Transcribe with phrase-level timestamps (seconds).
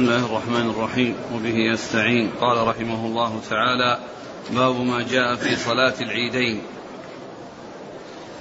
[0.00, 3.98] بسم الله الرحمن الرحيم وبه يستعين قال رحمه الله تعالى
[4.50, 6.62] باب ما جاء في صلاة العيدين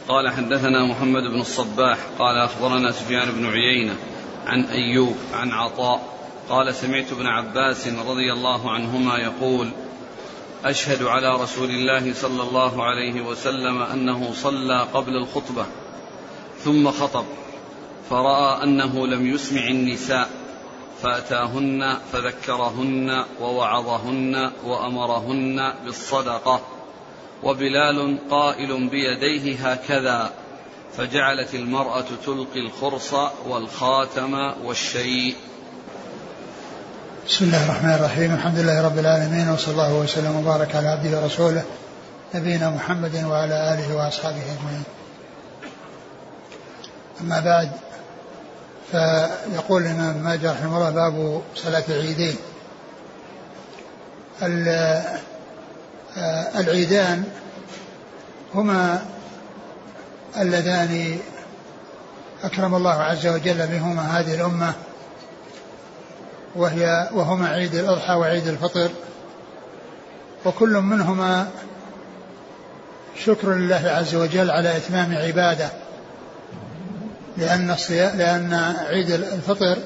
[0.07, 3.95] قال حدثنا محمد بن الصباح قال أخبرنا سفيان بن عيينة
[4.45, 6.18] عن أيوب عن عطاء
[6.50, 9.70] قال سمعت ابن عباس رضي الله عنهما يقول
[10.66, 15.66] أشهد على رسول الله صلى الله عليه وسلم أنه صلى قبل الخطبة
[16.64, 17.26] ثم خطب
[18.10, 20.38] فرأى أنه لم يسمع النساء
[21.03, 26.62] فأتاهن فذكرهن ووعظهن وأمرهن بالصدقة.
[27.44, 30.31] وبلال قائل بيديه هكذا
[30.98, 33.13] فجعلت المرأة تلقي الخرص
[33.48, 34.34] والخاتم
[34.66, 35.35] والشيء.
[37.27, 38.34] بسم الله الرحمن الرحيم.
[38.34, 41.63] الحمد لله رب العالمين وصلى الله وسلم وبارك على عبده ورسوله
[42.36, 44.84] نبينا محمد وعلى آله وأصحابه أجمعين.
[47.22, 47.72] أما بعد
[48.91, 52.35] فيقول الإمام ماجه رحمه الله باب صلاة العيدين.
[56.55, 57.23] العيدان
[58.55, 59.05] هما
[60.38, 61.19] اللذان
[62.44, 64.73] أكرم الله عز وجل بهما هذه الأمة
[66.55, 68.89] وهي وهما عيد الأضحى وعيد الفطر
[70.45, 71.47] وكل منهما
[73.25, 75.69] شكر لله عز وجل على إتمام عبادة.
[77.40, 78.54] لأن لأن
[78.90, 79.78] عيد الفطر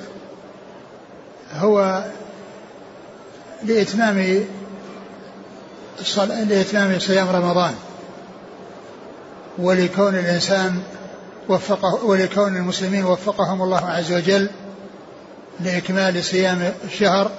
[1.54, 2.04] هو
[3.64, 4.46] لإتمام
[6.28, 7.74] لإتمام صيام رمضان
[9.58, 10.84] ولكون الإنسان
[11.50, 14.50] وفقه ولكون المسلمين وفقهم الله عز وجل
[15.60, 17.32] لإكمال صيام الشهر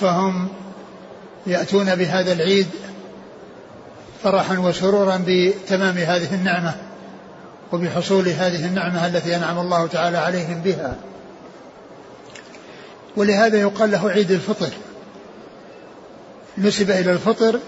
[0.00, 0.48] فهم
[1.46, 2.66] يأتون بهذا العيد
[4.22, 6.74] فرحا وسرورا بتمام هذه النعمة.
[7.72, 10.96] وبحصول هذه النعمة التي أنعم الله تعالى عليهم بها.
[13.16, 14.70] ولهذا يقال له عيد الفطر.
[16.58, 17.58] نسب إلى الفطر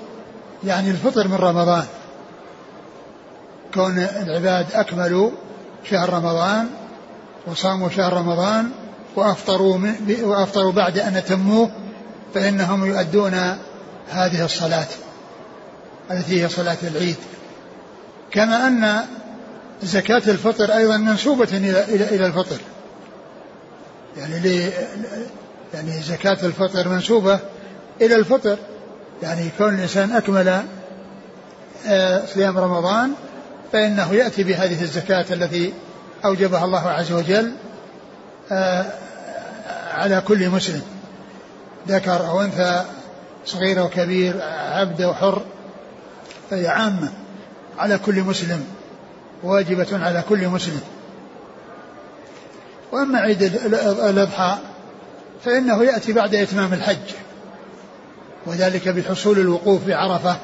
[0.64, 1.86] يعني الفطر من رمضان.
[3.74, 5.30] كون العباد أكملوا
[5.90, 6.68] شهر رمضان
[7.46, 8.70] وصاموا شهر رمضان
[9.16, 9.78] وأفطروا,
[10.22, 11.70] وأفطروا بعد أن أتموه
[12.34, 13.34] فإنهم يؤدون
[14.10, 14.86] هذه الصلاة
[16.10, 17.16] التي هي صلاة العيد.
[18.30, 19.04] كما أن
[19.82, 22.56] زكاة الفطر أيضا منسوبة إلى إلى إلى الفطر.
[24.16, 24.72] يعني لي
[25.74, 27.40] يعني زكاة الفطر منسوبة
[28.00, 28.58] إلى الفطر.
[29.22, 30.62] يعني كون الإنسان أكمل
[31.86, 33.12] آه، صيام رمضان
[33.72, 35.72] فإنه يأتي بهذه الزكاة التي
[36.24, 37.52] أوجبها الله عز وجل
[38.52, 38.86] آه،
[39.94, 40.82] على كل مسلم.
[41.88, 42.84] ذكر أو أنثى
[43.46, 45.42] صغير وكبير عبد وحر
[46.50, 47.12] فهي عامة
[47.78, 48.64] على كل مسلم.
[49.42, 50.80] واجبة على كل مسلم.
[52.92, 54.58] وأما عيد الأضحى
[55.44, 57.14] فإنه يأتي بعد إتمام الحج.
[58.46, 60.36] وذلك بحصول الوقوف بعرفة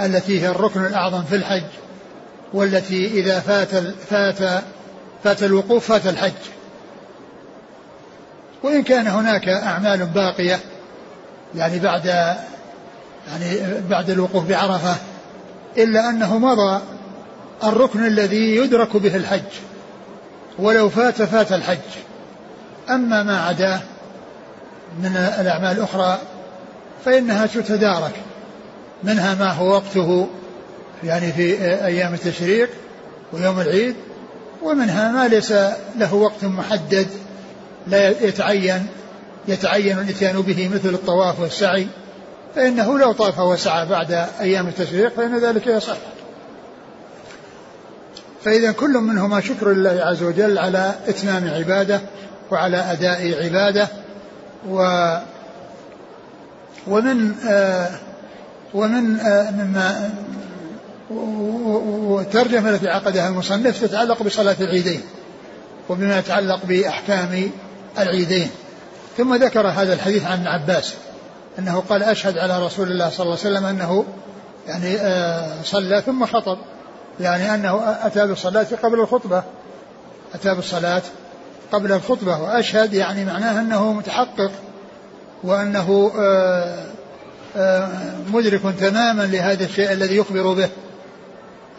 [0.00, 1.64] التي هي الركن الأعظم في الحج
[2.52, 3.74] والتي إذا فات
[4.10, 4.62] فات
[5.24, 6.32] فات الوقوف فات الحج.
[8.62, 10.58] وإن كان هناك أعمال باقية
[11.54, 12.06] يعني بعد
[13.28, 14.96] يعني بعد الوقوف بعرفة
[15.78, 16.80] إلا أنه مضى
[17.64, 19.50] الركن الذي يدرك به الحج
[20.58, 21.78] ولو فات فات الحج.
[22.90, 23.80] أما ما عداه
[24.98, 26.18] من الأعمال الأخرى
[27.04, 28.12] فإنها تتدارك
[29.02, 30.28] منها ما هو وقته
[31.04, 32.68] يعني في أيام التشريق
[33.32, 33.94] ويوم العيد
[34.62, 35.52] ومنها ما ليس
[35.98, 37.06] له وقت محدد
[37.86, 38.86] لا يتعين
[39.48, 41.86] يتعين الإتيان به مثل الطواف والسعي.
[42.54, 45.96] فإنه لو طاف وسعى بعد أيام التشريق فإن ذلك يصح.
[48.44, 52.00] فإذا كل منهما شكر لله عز وجل على إتمام عبادة
[52.50, 53.88] وعلى أداء عبادة
[54.68, 54.82] و
[56.86, 57.88] ومن آه
[58.74, 60.10] ومن آه مما
[61.10, 65.00] والترجمة التي عقدها المصنف تتعلق بصلاة العيدين
[65.88, 67.50] وبما يتعلق بأحكام
[67.98, 68.50] العيدين.
[69.16, 70.94] ثم ذكر هذا الحديث عن عباس
[71.58, 74.04] أنه قال أشهد على رسول الله صلى الله عليه وسلم أنه
[74.68, 76.58] يعني آه صلى ثم خطب.
[77.20, 79.42] يعني أنه أتى بالصلاة قبل الخطبة.
[80.34, 81.02] أتى بالصلاة
[81.72, 84.50] قبل الخطبة وأشهد يعني معناه أنه متحقق
[85.42, 86.84] وأنه آه،
[87.56, 87.88] آه،
[88.32, 90.68] مدرك تماما لهذا الشيء الذي يخبر به.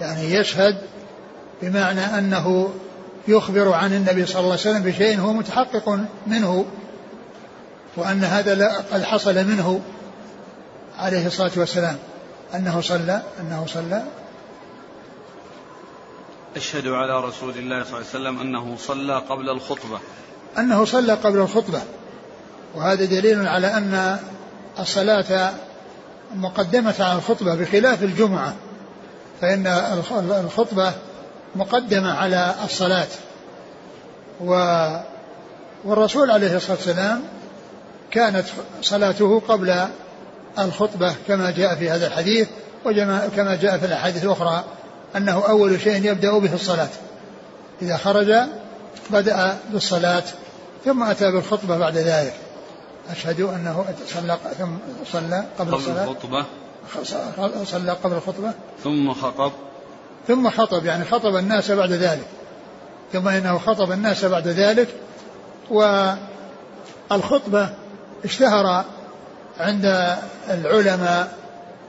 [0.01, 0.77] يعني يشهد
[1.61, 2.69] بمعنى أنه
[3.27, 6.65] يخبر عن النبي صلى الله عليه وسلم بشيء هو متحقق منه
[7.97, 9.81] وأن هذا قد حصل منه
[10.99, 11.97] عليه الصلاة والسلام.
[12.55, 14.03] أنه صلى أنه صلى.
[16.55, 19.99] أشهد على رسول الله صلى الله عليه وسلم أنه صلى قبل الخطبة.
[20.57, 21.81] أنه صلى قبل الخطبة.
[22.75, 24.19] وهذا دليل على أن
[24.79, 25.53] الصلاة
[26.35, 28.55] مقدمة على الخطبة بخلاف الجمعة.
[29.41, 29.67] فإن
[30.31, 30.93] الخطبة
[31.55, 33.07] مقدمة على الصلاة.
[34.41, 34.53] و
[35.83, 37.23] والرسول عليه الصلاة والسلام
[38.11, 38.45] كانت
[38.81, 39.87] صلاته قبل
[40.59, 42.47] الخطبة كما جاء في هذا الحديث
[42.85, 44.63] وكما جاء في الأحاديث الأخرى.
[45.15, 46.89] أنه أول شيء يبدأ به الصلاة.
[47.81, 48.35] إذا خرج
[49.09, 50.23] بدأ بالصلاة
[50.85, 52.33] ثم أتى بالخطبة بعد ذلك.
[53.11, 54.77] أشهد أنه صلى ثم
[55.11, 56.03] صلى قبل, قبل الصلاة.
[56.03, 56.45] الخطبة.
[57.63, 58.51] صلى قبل الخطبة.
[58.83, 59.51] ثم خطب.
[60.27, 62.25] ثم خطب يعني خطب الناس بعد ذلك.
[63.13, 64.87] ثم إنه خطب الناس بعد ذلك
[67.09, 67.69] والخطبة
[68.25, 68.85] اشتهر
[69.59, 70.15] عند
[70.49, 71.37] العلماء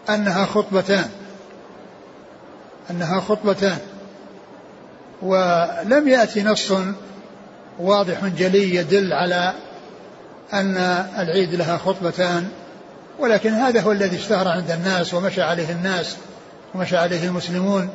[0.09, 1.11] أنها خطبتان.
[2.90, 3.79] أنها خطبتان.
[5.23, 6.73] ولم يأتي نص
[7.79, 9.55] واضح جلي يدل على
[10.52, 10.76] أن
[11.19, 12.49] العيد لها خطبتان
[13.19, 16.17] ولكن هذا هو الذي اشتهر عند الناس ومشى عليه الناس
[16.75, 17.88] ومشى عليه المسلمون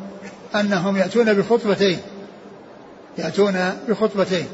[0.55, 1.99] أنهم يأتون بخطبتين
[3.17, 4.47] يأتون بخطبتين.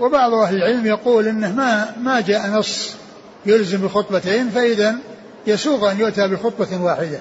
[0.00, 2.94] وبعض أهل العلم يقول أنه ما ما جاء نص
[3.46, 4.94] يلزم بخطبتين فإذا
[5.46, 7.18] يسوغ أن يؤتى بخطبة واحدة.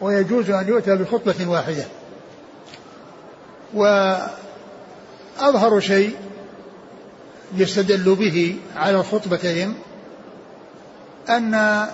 [0.00, 1.84] ويجوز أن يؤتى بخطبة واحدة.
[3.74, 4.30] وأظهر
[5.80, 6.16] شيء
[7.56, 9.74] يستدل به على الخطبتين
[11.28, 11.84] أن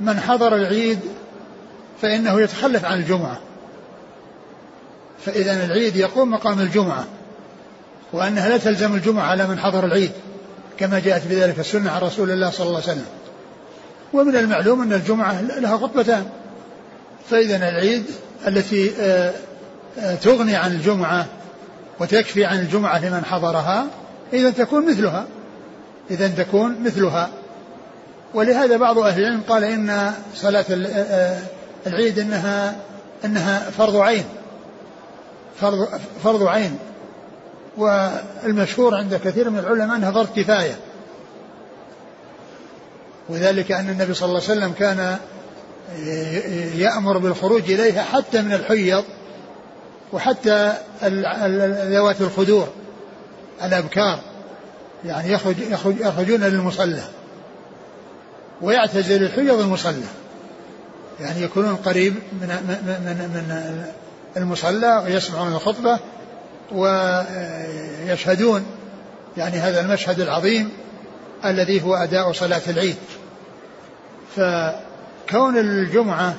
[0.00, 0.98] من حضر العيد
[2.02, 3.40] فإنه يتخلف عن الجمعة.
[5.24, 7.04] فإذا العيد يقوم مقام الجمعة
[8.12, 10.12] وأنها لا تلزم الجمعة على من حضر العيد
[10.78, 13.06] كما جاءت بذلك السنة عن رسول الله صلى الله عليه وسلم.
[14.12, 16.30] ومن المعلوم أن الجمعة لها خطبتان.
[17.30, 18.04] فإذا العيد
[18.46, 19.32] التي آه،
[19.98, 21.26] آه، تغني عن الجمعة
[22.00, 23.86] وتكفي عن الجمعة لمن حضرها
[24.32, 25.26] إذا تكون مثلها
[26.10, 27.28] إذا تكون مثلها.
[28.34, 31.38] ولهذا بعض أهل العلم قال إن صلاة آه،
[31.86, 32.76] العيد إنها
[33.24, 34.24] إنها فرض عين
[35.60, 35.88] فرض
[36.24, 36.78] فرض عين.
[37.76, 40.76] والمشهور عند كثير من العلماء أنها فرض كفاية.
[43.28, 45.18] وذلك أن النبي صلى الله عليه وسلم كان
[46.74, 49.04] يأمر بالخروج إليها حتى من الحيض
[50.12, 50.72] وحتى
[51.92, 52.68] ذوات الخدور
[53.62, 54.20] الأبكار
[55.04, 57.02] يعني يخرج يخرج يخرجون للمصلى
[58.62, 60.06] ويعتزل الحيض المصلى.
[61.20, 63.84] يعني يكونون قريب من من من,
[64.36, 65.98] المصلى ويسمعون الخطبة
[66.72, 68.66] ويشهدون
[69.36, 70.70] يعني هذا المشهد العظيم
[71.44, 72.96] الذي هو أداء صلاة العيد.
[75.26, 76.34] فكون الجمعة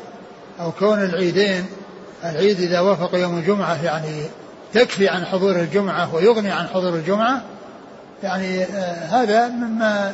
[0.60, 1.66] أو كون العيدين
[2.24, 4.22] العيد إذا وافق يوم الجمعة يعني
[4.74, 7.42] تكفي عن حضور الجمعة ويغني عن حضور الجمعة
[8.24, 10.14] يعني آه، هذا مما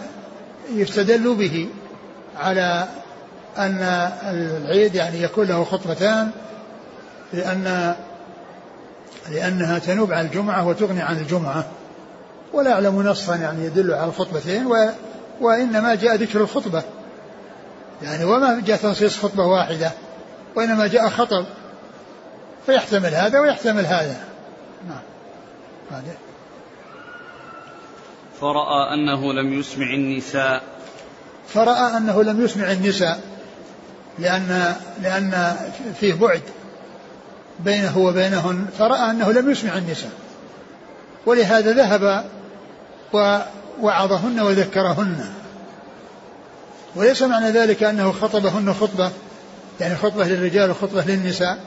[0.70, 1.70] يستدل به
[2.40, 2.88] على
[3.58, 3.78] أن
[4.64, 6.32] العيد يعني يكون له خطبتان
[7.34, 7.96] لأن
[9.32, 11.66] لأنها تنوب عن الجمعة وتغني عن الجمعة.
[12.54, 14.90] ولا أعلم نصا يعني يدل على الخطبتين و
[15.42, 16.84] وإنما جاء ذكر الخطبة.
[18.04, 19.92] يعني وما جاء تنصيص خطبة واحدة
[20.56, 21.46] وإنما جاء خطب.
[22.66, 24.24] فيحتمل هذا ويحتمل هذا.
[24.88, 25.02] نعم.
[25.92, 26.14] هذا.
[28.42, 30.64] فرأى أنه لم يسمع النساء.
[31.48, 33.20] فرأى أنه لم يسمع النساء
[34.20, 35.56] لأن لأن
[36.00, 36.42] فيه بعد
[37.60, 38.68] بينه وبينهن.
[38.78, 40.12] فرأى أنه لم يسمع النساء.
[41.26, 42.26] ولهذا ذهب
[43.14, 45.43] ووعظهن وذكرهن.
[46.96, 49.12] وليس معنى ذلك أنه خطبهن خطبة
[49.80, 51.58] يعني خطبة للرجال وخطبة للنساء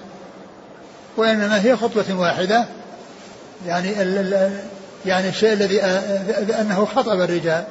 [1.17, 2.65] وإنما هي خطبة واحدة
[3.67, 4.51] يعني ال
[5.07, 5.81] يعني الشيء الذي
[6.61, 7.65] أنه خطب الرجال.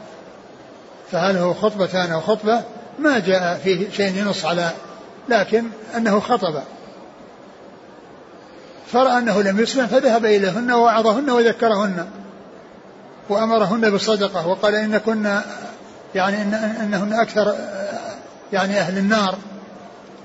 [1.11, 2.61] فهل هو خطبتان أو خطبة؟
[2.99, 4.69] ما جاء فيه شيء ينص على
[5.29, 5.63] لكن
[5.97, 6.61] أنه خطب.
[8.91, 12.07] فرأى أنه لم يسمع فذهب إليهن ووعظهن وذكرهن
[13.29, 15.43] وأمرهن بالصدقة وقال إن كنا
[16.15, 17.55] يعني إن أنهن أكثر
[18.53, 19.37] يعني أهل النار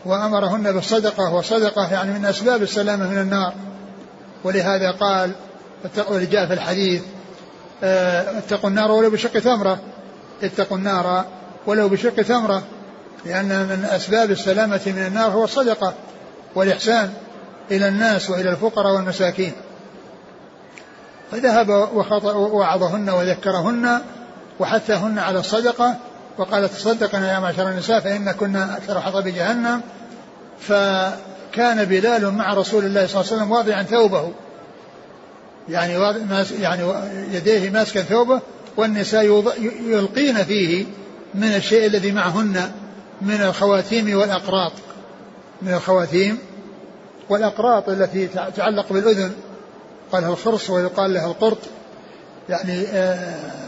[0.05, 3.55] وأمرهن بالصدقة والصدقة يعني من أسباب السلامة من النار.
[4.45, 5.33] ولهذا قال
[6.11, 7.03] جاء في الحديث
[7.85, 9.79] آه، اتقوا النار ولو بشق ثمرة
[10.43, 11.25] اتقوا النار
[11.67, 12.63] ولو بشق ثمرة
[13.25, 15.95] لأن من أسباب السلامة من النار هو الصدقة
[16.55, 17.13] والإحسان
[17.71, 19.53] إلى الناس وإلى الفقراء والمساكين.
[21.33, 21.69] فذهب
[22.25, 24.01] ووعظهن وذكرهن
[24.61, 25.97] وحثهن على الصدقة
[26.39, 29.81] وقال تصدقنا يا معشر النساء فإن كنا أكثر حطب جهنم
[30.61, 34.33] فكان بلال مع رسول الله صلى الله عليه وسلم واضعا ثوبه.
[35.69, 35.93] يعني
[36.61, 36.93] يعني
[37.33, 38.41] يديه ماسكا ثوبه
[38.77, 39.25] والنساء
[39.87, 40.87] يلقين فيه
[41.35, 42.73] من الشيء الذي معهن
[43.23, 44.73] من الخواتيم والأقراط.
[45.63, 46.39] من الخواتيم
[47.29, 49.33] والأقراط التي تعلق بالأذن.
[50.13, 51.59] قال الخرص ويقال لها القرط.
[52.49, 53.60] يعني آه،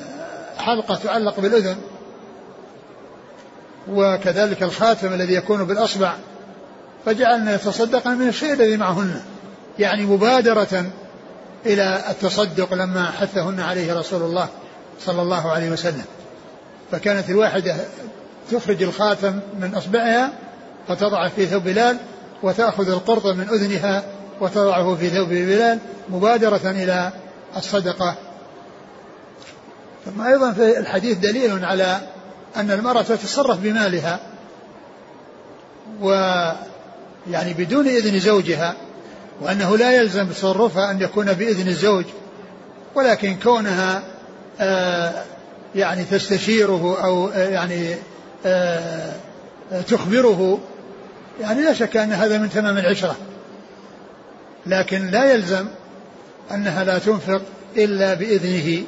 [0.63, 1.77] حلقة تعلق بالأذن.
[3.89, 6.15] وكذلك الخاتم الذي يكون بالأصبع.
[7.07, 9.21] فجعلنا يتصدقن من الشيء الذي معهن.
[9.79, 10.85] يعني مبادرة
[11.67, 14.49] إلى التصدق لما حثهن عليه رسول الله
[15.01, 16.05] صلى الله عليه وسلم.
[16.93, 17.77] فكانت الواحدة
[18.51, 20.33] تخرج الخاتم من أصبعها
[20.89, 21.97] فتضع في ثوب بلال
[22.43, 24.03] وتأخذ القرط من أذنها
[24.41, 25.79] وتضعه في ثوب بلال
[26.09, 27.13] مبادرة إلى
[27.57, 28.15] الصدقة
[30.05, 32.01] ثم أيضا في الحديث دليل على
[32.57, 34.21] أن المرأة تتصرف بمالها
[36.01, 36.11] و
[37.31, 38.75] يعني بدون إذن زوجها
[39.41, 42.05] وأنه لا يلزم تصرفها أن يكون بإذن الزوج
[42.95, 44.03] ولكن كونها
[44.61, 45.13] آه
[45.75, 47.95] يعني تستشيره أو آه يعني
[48.47, 49.13] آه
[49.89, 50.61] تخبره
[51.41, 53.17] يعني لا شك أن هذا من تمام العشرة.
[54.67, 55.67] لكن لا يلزم
[56.51, 57.43] أنها لا تنفق
[57.77, 58.83] إلا بإذنه.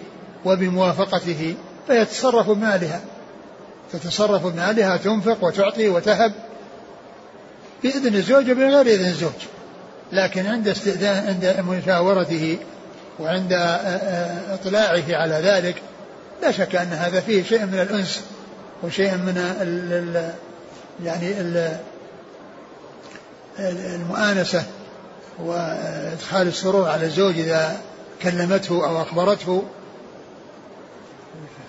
[0.45, 1.55] وبموافقته
[1.87, 3.01] فيتصرف بمالها
[3.93, 6.33] تتصرف بمالها تنفق وتعطي وتهب
[7.83, 9.33] بإذن الزوج وبغير إذن الزوج.
[10.13, 12.59] لكن عند استئذان عند مشاورته
[13.21, 13.53] وعند
[14.51, 15.83] إطلاعه على ذلك
[16.43, 18.21] لا شك أن هذا فيه شيء من الأنس
[18.83, 20.31] وشيء من ال ال
[21.05, 21.77] يعني ال
[23.59, 24.63] المؤانسة
[25.39, 27.81] وإدخال السرور على الزوج إذا
[28.23, 29.65] كلمته أو أخبرته.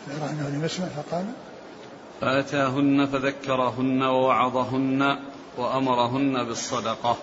[0.08, 1.26] يرى أنه لم يسمع فقال
[2.22, 5.18] فاتاهن فذكرهن ووعظهن
[5.58, 7.18] وأمرهن بالصدقة.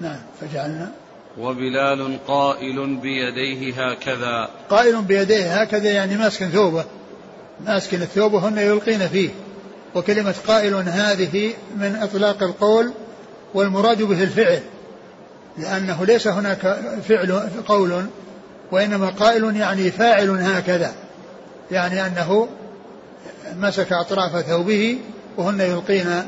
[0.00, 0.92] نعم فجعلنا.
[1.38, 4.48] وبلال قائل بيديه هكذا.
[4.70, 6.84] قائل بيديه هكذا يعني ماسك ثوبه.
[7.66, 9.30] ماسك الثوب وهن يلقين فيه.
[9.94, 12.92] وكلمة قائل هذه من إطلاق القول
[13.54, 14.60] والمراد به الفعل.
[15.58, 18.06] لأنه ليس هناك فعل قول
[18.72, 20.94] وإنما قائل يعني فاعل هكذا.
[21.70, 22.48] يعني أنه
[23.56, 24.98] مسك أطراف ثوبه
[25.36, 26.26] وهن يلقين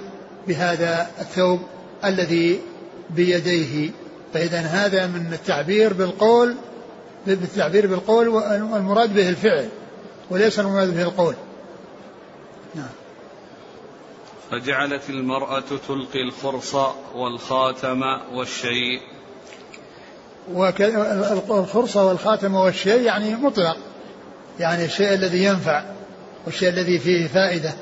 [0.49, 1.61] بهذا الثوب
[2.05, 2.61] الذي
[3.11, 3.91] بيديه.
[4.35, 6.55] فإذا هذا من التعبير بالقول
[7.27, 9.69] بالتعبير بالقول والمراد به الفعل
[10.31, 11.35] وليس المراد به القول.
[12.75, 12.89] نعم.
[14.51, 16.75] فجعلت المرأة تلقي الخرص
[17.15, 18.03] والخاتم
[18.33, 19.01] والشيء.
[20.49, 23.77] والخرص والخاتم والشيء يعني مطلق.
[24.61, 25.83] يعني الشيء الذي ينفع
[26.47, 27.73] والشيء الذي فيه فائدة.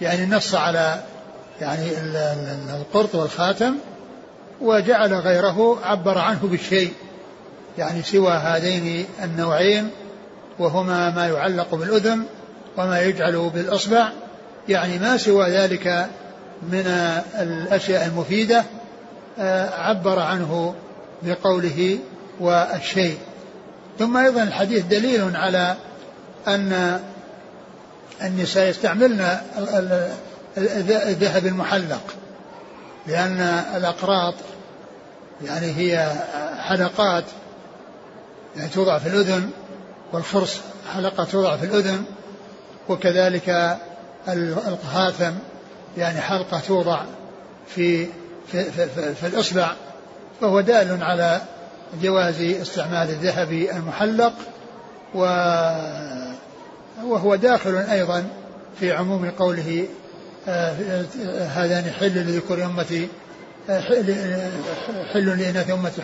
[0.00, 1.02] يعني نص على
[1.60, 1.88] يعني
[2.76, 3.74] القرط والخاتم
[4.60, 6.92] وجعل غيره عبر عنه بالشيء.
[7.78, 9.90] يعني سوى هذين النوعين
[10.58, 12.24] وهما ما يعلق بالأذن
[12.76, 14.08] وما يجعل بالإصبع.
[14.68, 16.08] يعني ما سوى ذلك
[16.62, 16.86] من
[17.40, 18.64] الأشياء المفيدة
[19.38, 20.74] آه، عبر عنه
[21.22, 21.98] بقوله
[22.40, 23.18] والشيء.
[23.98, 25.76] ثم أيضا الحديث دليل على
[26.48, 27.00] أن
[28.22, 29.38] النساء يستعملن
[30.56, 32.02] الذهب المحلق
[33.06, 33.40] لأن
[33.76, 34.34] الأقراط
[35.44, 36.12] يعني هي
[36.58, 37.24] حلقات
[38.56, 39.50] يعني توضع في الأذن
[40.12, 40.60] والخرص
[40.94, 42.04] حلقة توضع في الأذن
[42.88, 43.78] وكذلك
[44.66, 45.34] الخاتم
[45.96, 47.00] يعني حلقة توضع
[47.68, 48.06] في
[48.46, 49.72] في, في, في, في الإصبع
[50.40, 51.40] فهو دال على
[52.02, 54.32] جواز استعمال الذهب المحلق
[55.14, 55.24] و
[57.04, 58.24] وهو داخل أيضا
[58.80, 59.86] في عموم قوله
[60.48, 60.74] آه،
[61.54, 63.08] هذان حل لذكور أمتي
[63.70, 63.80] آه،
[65.12, 66.02] حل لإناث أمتي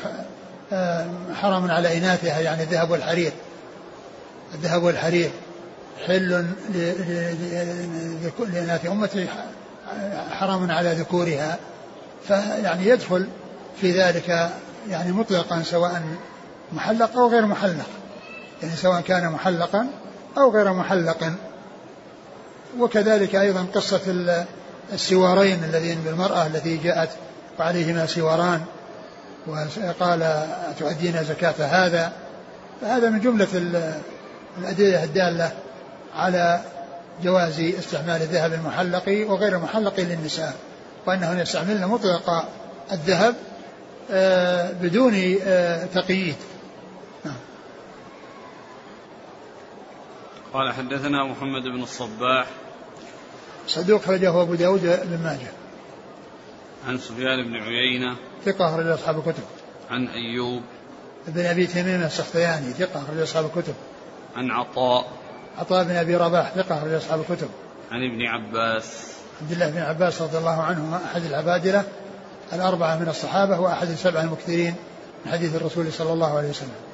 [0.73, 3.33] آه، حرام على إناثها يعني الذهب والحرير.
[4.55, 5.31] الذهب والحرير
[6.07, 6.47] حل
[8.53, 9.27] لإناث أمتي
[10.31, 11.59] حرام على ذكورها.
[12.29, 13.27] فيعني يدخل
[13.81, 14.51] في ذلك
[14.91, 16.03] يعني مطلقا سواء
[16.73, 17.87] محلق أو غير محلق.
[18.63, 19.87] يعني سواء كان محلقا
[20.37, 21.33] أو غير محلق.
[22.79, 24.01] وكذلك أيضا قصة
[24.93, 27.11] السوارين الذين بالمرأة التي جاءت
[27.59, 28.61] وعليهما سواران
[29.47, 30.47] وقال
[30.79, 32.13] تؤدين زكاة هذا.
[32.81, 33.49] فهذا من جملة
[34.59, 35.53] الأدلة الدالة
[36.17, 36.61] على
[37.23, 40.55] جواز استعمال الذهب المحلق وغير المحلق للنساء
[41.07, 42.45] وأنهن يستعملن مطلق
[42.93, 43.35] الذهب
[44.11, 46.35] آه، بدون آه، تقييد.
[50.55, 52.47] قال حدثنا محمد بن الصباح.
[53.67, 55.53] صدوق خرجه أبو داود بن ماجه.
[56.89, 58.17] عن سفيان بن عيينة.
[58.45, 59.43] ثقة أخرج أصحاب الكتب.
[59.91, 60.63] عن أيوب.
[61.29, 63.75] بن أبي تميم السختياني ثقة أخرج أصحاب الكتب.
[64.37, 65.07] عن عطاء.
[65.59, 67.49] عطاء بن أبي رباح ثقة أخرج أصحاب الكتب.
[67.91, 69.13] عن ابن عباس.
[69.43, 71.85] عبد الله بن عباس رضي الله عنهما أحد العبادلة
[72.53, 74.75] الأربعة من الصحابة وأحد السبعة المكثرين
[75.27, 76.88] من حديث الرسول صلى الله عليه وسلم.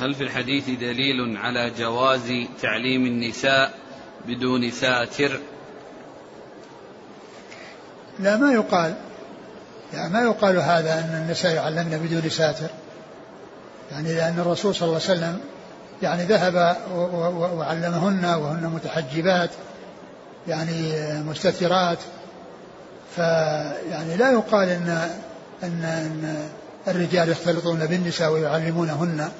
[0.00, 3.74] هل في الحديث دليل على جواز تعليم النساء
[4.26, 5.40] بدون ساتر؟
[8.18, 8.94] لا ما يقال.
[9.94, 12.68] يعني ما يقال هذا أن النساء يعلمن بدون ساتر.
[13.92, 15.40] يعني لأن الرسول صلى الله عليه وسلم
[16.02, 16.76] يعني ذهب
[17.54, 19.50] وعلمهن وهن متحجبات
[20.48, 20.92] يعني
[21.22, 21.98] مستترات.
[23.16, 25.10] فيعني لا يقال ان
[25.62, 26.48] ان, إن
[26.88, 29.30] الرجال يختلطون بالنساء ويعلمونهن.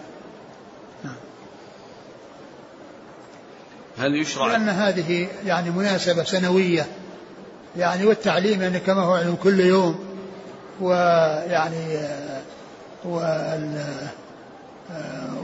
[4.00, 6.87] هل يشرع؟ لأن هذه يعني مناسبة سنوية.
[7.76, 9.99] يعني والتعليم يعني كما هو علم كل يوم.
[10.80, 11.99] ويعني
[13.04, 13.85] وال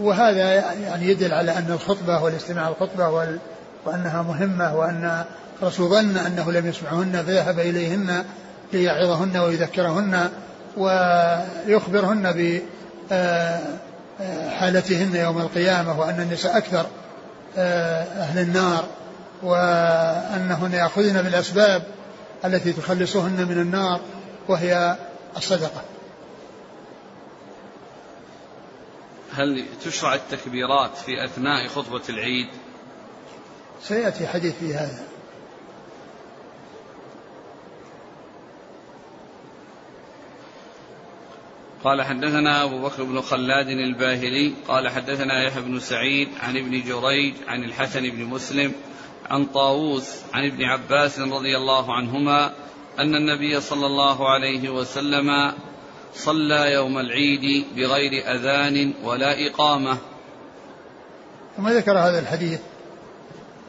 [0.01, 3.39] وهذا يعني يدل على أن الخطبة والاستماع الخطبة وال
[3.85, 5.25] وأنها مهمة وأن
[5.63, 8.25] الرسول ظن أنه لم يسمعهن فذهب إليهن
[8.73, 10.29] ليعظهن ويذكرهن
[10.77, 12.53] ويخبرهن
[13.11, 16.87] بحالتهن يوم القيامة وأن النساء أكثر
[17.57, 18.89] أهل النار
[19.43, 21.83] وأنهن يأخذن بالأسباب
[22.45, 24.01] التي تخلصهن من النار
[24.49, 24.97] وهي
[25.37, 25.83] الصدقة.
[29.35, 32.49] هل تشرع التكبيرات في أثناء خطبة العيد؟
[33.83, 35.16] سيأتي حديث في هذا.
[41.85, 47.35] قال حدثنا أبو بكر بن خلاد الباهلي قال حدثنا يحيى بن سعيد عن ابن جريج
[47.49, 48.73] عن الحسن بن مسلم
[49.31, 52.53] عن طاووس عن ابن عباس رضي الله عنهما
[52.99, 55.53] أن النبي صلى الله عليه وسلم
[56.15, 59.97] صلى يوم العيد بغير أذان ولا إقامة.
[61.57, 62.61] ثم ذكر هذا الحديث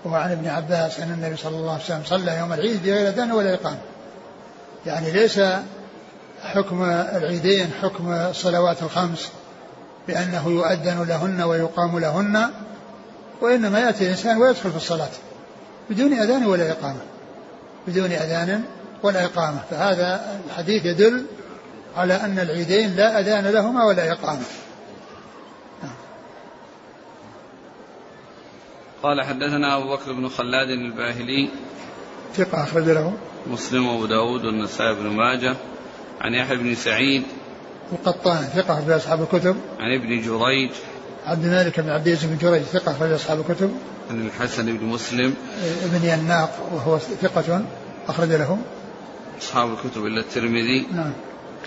[0.06, 3.32] وهو عن ابن عباس أن النبي صلى الله عليه وسلم صلى يوم العيد بغير أذان
[3.32, 3.82] ولا إقامة.
[4.86, 5.40] يعني ليس
[6.42, 9.32] حكم العيدين حكم الصلوات الخمس
[10.08, 12.50] بأنه يؤذن لهن ويقام لهن
[13.42, 15.10] وإنما يأتي الإنسان ويدخل في الصلاة
[15.90, 17.02] بدون أذان ولا إقامة
[17.88, 18.64] بدون أذان
[19.04, 19.60] ولا إقامة.
[19.70, 21.26] فهذا الحديث يدل
[21.98, 24.46] على أن العيدين لا أذان لهما ولا إقامة.
[29.04, 31.50] قال حدثنا أبو بكر بن خلاد الباهلي
[32.34, 33.14] ثقة أخرج له.
[33.48, 35.56] مسلم وأبو داود والنسائي بن ماجه.
[36.22, 37.24] عن يحيى بن سعيد
[37.92, 39.56] القطان ثقة أخرج أصحاب الكتب.
[39.80, 40.72] عن ابن جريج
[41.26, 43.72] عبد الملك بن عبد العزيز بن جريج ثقة أخرج أصحاب الكتب.
[44.10, 45.34] عن الحسن بن مسلم
[45.84, 47.66] ابن يناق وهو ثقة
[48.08, 48.58] أخرج له
[49.42, 50.88] أصحاب الكتب إلا الترمذي.
[50.92, 51.14] نعم.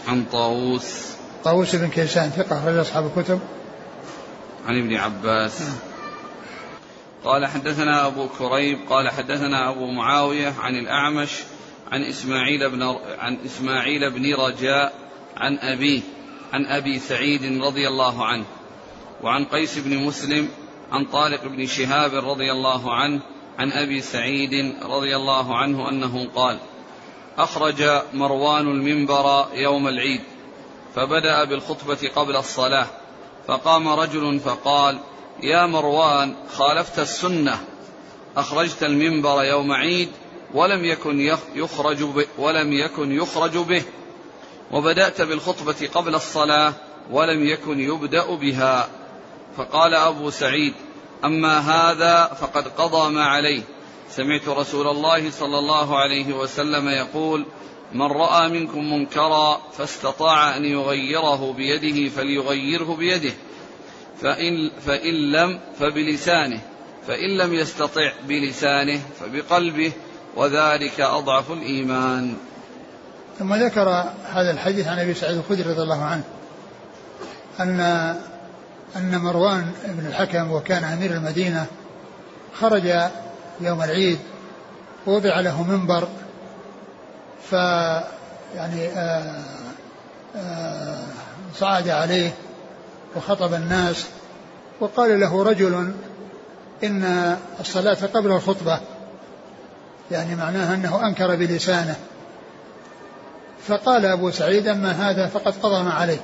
[0.08, 1.06] عن طاووس.
[1.44, 3.40] طاووس بن كيسان ثقة أخرج أصحاب الكتب.
[4.66, 5.60] عن ابن عباس.
[5.60, 5.76] نعم.
[7.24, 11.30] قال حدثنا أبو كريب قال حدثنا أبو معاوية عن الأعمش
[11.90, 12.82] عن إسماعيل بن
[13.18, 14.94] عن إسماعيل بن رجاء
[15.36, 16.00] عن أبيه
[16.52, 18.44] عن أبي سعيد رضي الله عنه
[19.22, 20.48] وعن قيس بن مسلم
[20.92, 23.22] عن طارق بن شهاب رضي الله عنه
[23.58, 26.58] عن أبي سعيد رضي الله عنه أنه قال
[27.38, 30.20] أخرج مروان المنبر يوم العيد
[30.94, 32.86] فبدأ بالخطبة قبل الصلاة
[33.46, 34.98] فقام رجل فقال
[35.42, 37.60] يا مروان خالفت السنة
[38.36, 40.08] أخرجت المنبر يوم عيد
[40.54, 41.20] ولم يكن
[41.54, 43.82] يخرج به ولم يكن يخرج به.
[44.72, 46.74] وبدأت بالخطبة قبل الصلاة
[47.10, 48.88] ولم يكن يبدأ بها.
[49.56, 50.74] فقال أبو سعيد
[51.24, 53.62] أما هذا فقد قضى ما عليه.
[54.10, 57.46] سمعت رسول الله صلى الله عليه وسلم يقول
[57.92, 63.32] من رأى منكم منكرا فاستطاع أن يغيره بيده فليغيره بيده.
[64.22, 66.60] فان فإن لم فبلسانه.
[67.06, 69.92] فإن لم يستطع بلسانه فبقلبه
[70.36, 72.36] وذلك أضعف الإيمان.
[73.38, 73.88] ثم ذكر
[74.32, 76.22] هذا الحديث عن أبي سعيد الخدري رضي الله عنه
[77.60, 77.80] ان
[78.96, 81.66] أن مروان بن الحكم وكان أمير المدينة
[82.60, 82.92] خرج
[83.60, 84.18] يوم العيد
[85.06, 86.08] وضع له منبر
[87.50, 87.52] ف
[88.54, 89.42] يعني آه،
[90.36, 91.04] آه،
[91.58, 92.34] صعد عليه
[93.16, 94.06] وخطب الناس
[94.80, 95.92] وقال له رجل
[96.84, 98.80] إن الصلاة قبل الخطبة.
[100.10, 101.96] يعني معناها أنه أنكر بلسانه.
[103.68, 106.20] فقال أبو سعيد أما هذا فقد قضى ما عليه.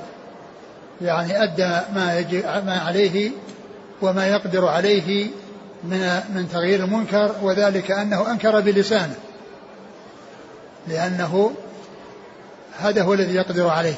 [1.01, 3.31] يعني أدى ما, يجي ما عليه
[4.01, 5.27] وما يقدر عليه
[5.83, 9.15] من من تغيير المنكر وذلك أنه أنكر بلسانه.
[10.87, 11.51] لأنه
[12.79, 13.95] هذا هو الذي يقدر عليه.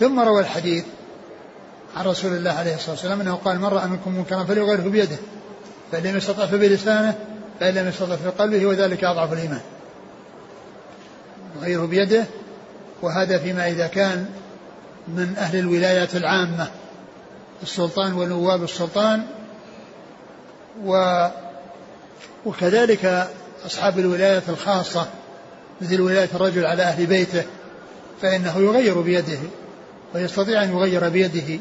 [0.00, 0.84] ثم روى الحديث
[1.96, 5.16] عن رسول الله عليه الصلاة والسلام أنه قال من رأى منكم منكرا فليغيره بيده
[5.92, 7.18] فإن لم يستطع فبلسانه
[7.60, 9.60] فإن لم يستطع في قلبه وذلك أضعف الإيمان.
[11.60, 12.24] يغيره بيده
[13.02, 14.26] وهذا فيما إذا كان
[15.08, 16.68] من أهل الولايات العامة
[17.62, 19.22] السلطان ونواب السلطان
[20.84, 21.26] و
[22.46, 23.28] وكذلك
[23.66, 25.06] أصحاب الولايات الخاصة
[25.80, 27.42] مثل ولاية الرجل على أهل بيته
[28.22, 29.38] فإنه يغير بيده
[30.14, 31.60] ويستطيع أن يغير بيده.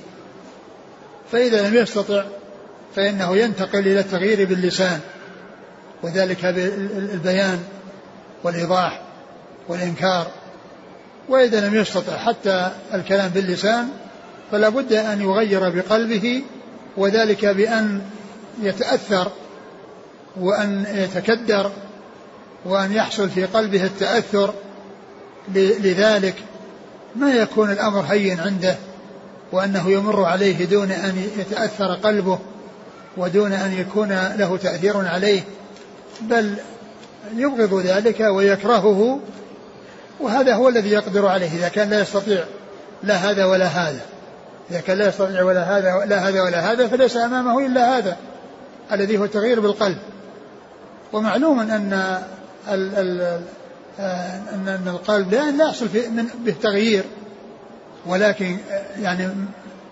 [1.32, 2.24] فإذا لم يستطع
[2.96, 5.00] فإنه ينتقل إلى التغيير باللسان.
[6.04, 7.60] وذلك بالبيان
[8.44, 9.02] والإيضاح
[9.68, 10.28] والإنكار.
[11.30, 13.88] وإذا لم يستطع حتى الكلام باللسان
[14.52, 16.44] فلا بد أن يغير بقلبه
[16.98, 18.02] وذلك بأن
[18.62, 19.32] يتأثر
[20.40, 21.72] وأن يتكدر
[22.66, 24.54] وأن يحصل في قلبه التأثر
[25.56, 26.36] لذلك
[27.16, 28.76] ما يكون الأمر هين عنده
[29.52, 32.40] وأنه يمر عليه دون أن يتأثر قلبه
[33.18, 35.42] ودون أن يكون له تأثير عليه.
[36.22, 36.56] بل
[37.36, 39.20] يبغض ذلك ويكرهه
[40.20, 41.56] وهذا هو الذي يقدر عليه.
[41.56, 42.44] إذا كان لا يستطيع
[43.04, 44.02] لا هذا ولا هذا.
[44.72, 48.18] إذا كان لا يستطيع ولا هذا لا هذا ولا هذا فليس أمامه إلا هذا
[48.92, 49.98] الذي هو تغيير بالقلب.
[51.14, 51.94] ومعلوم أن
[52.72, 53.40] ال ال
[54.54, 55.88] أن القلب لا يحصل
[56.46, 57.04] به تغيير.
[58.06, 58.58] ولكن
[59.02, 59.30] يعني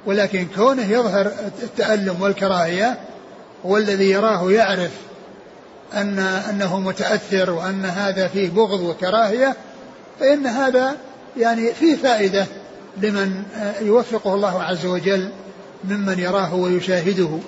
[0.06, 1.32] ولكن كونه يظهر
[1.64, 2.98] التألم والكراهية
[3.64, 4.92] والذي يراه يعرف
[5.94, 9.56] أن أنه متأثر وأن هذا فيه بغض وكراهية
[10.20, 10.96] فإن هذا
[11.38, 12.46] يعني فيه فائدة
[12.98, 13.44] لمن
[13.82, 15.30] يوفقه الله عز وجل
[15.84, 17.40] ممن يراه ويشاهده.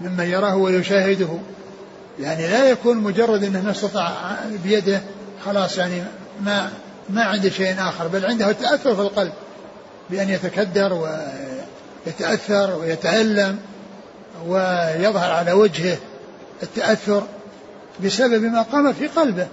[0.00, 1.28] ممن يراه ويشاهده.
[2.20, 5.00] يعني لا يكون مجرد أنه ما استطاع بيده
[5.44, 6.02] خلاص يعني
[6.40, 6.70] ما
[7.10, 9.32] ما عنده شيء آخر بل عنده التاثر في القلب
[10.10, 10.92] بأن يتكدر
[12.06, 13.58] ويتأثر ويتألم
[14.46, 15.96] ويظهر على وجهه.
[16.62, 17.26] التأثر
[18.04, 19.48] بسبب ما قام في قلبه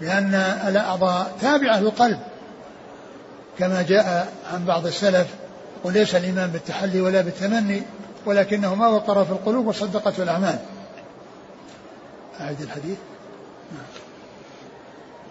[0.00, 0.34] لأن
[0.68, 2.20] الأعضاء تابعة للقلب.
[3.58, 5.26] كما جاء عن بعض السلف
[5.84, 7.82] وليس الإيمان بالتحلي ولا بالتمني
[8.26, 10.58] ولكنه ما وقر في القلوب وصدقته الأعمال.
[12.40, 12.98] أعد الحديث.
[13.72, 13.86] نعم.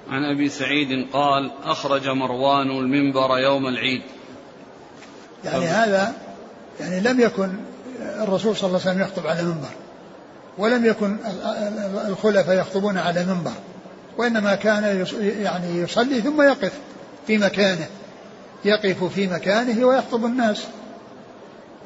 [0.10, 4.02] عن أبي سعيد قال أخرج مروان المنبر يوم العيد.
[5.46, 6.14] يعني هذا
[6.80, 7.50] يعني لم يكن
[8.00, 9.70] الرسول صلى الله عليه وسلم يخطب على منبر
[10.58, 11.18] ولم يكن
[12.08, 13.54] الخلفاء يخطبون على منبر
[14.18, 15.06] وإنما كان
[15.42, 16.72] يعني يصلي ثم يقف
[17.28, 17.88] في مكانه
[18.66, 20.64] يقف في مكانه ويخطب الناس.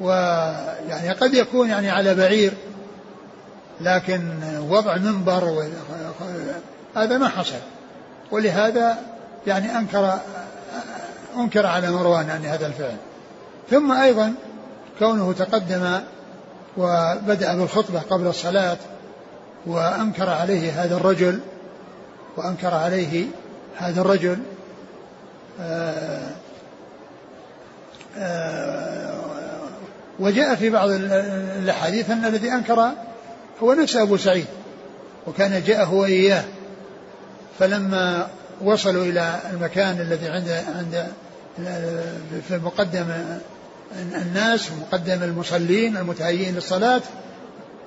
[0.00, 2.52] ويعني قد يكون يعني على بعير
[3.80, 4.28] لكن
[4.68, 5.68] وضع منبر
[6.96, 7.54] هذا ما حصل.
[8.30, 8.98] ولهذا
[9.46, 10.18] يعني أنكر
[11.36, 12.96] أنكر على مروان يعني هذا الفعل.
[13.70, 14.34] ثم أيضا
[14.98, 16.00] كونه تقدم
[16.76, 18.76] وبدأ بالخطبة قبل الصلاة
[19.66, 21.40] وأنكر عليه هذا الرجل
[22.36, 23.26] وأنكر عليه
[23.76, 24.38] هذا الرجل
[25.60, 26.20] آآ
[28.18, 29.14] آآ
[30.18, 32.90] وجاء في بعض الأحاديث أن الذي أنكر
[33.62, 34.46] هو نفس أبو سعيد
[35.26, 36.44] وكان جاء هو إياه.
[37.58, 38.28] فلما
[38.64, 41.06] وصلوا إلى المكان الذي عند عند
[42.48, 43.06] في مقدم
[44.14, 47.02] الناس ومقدم المصلين المتهيئين للصلاة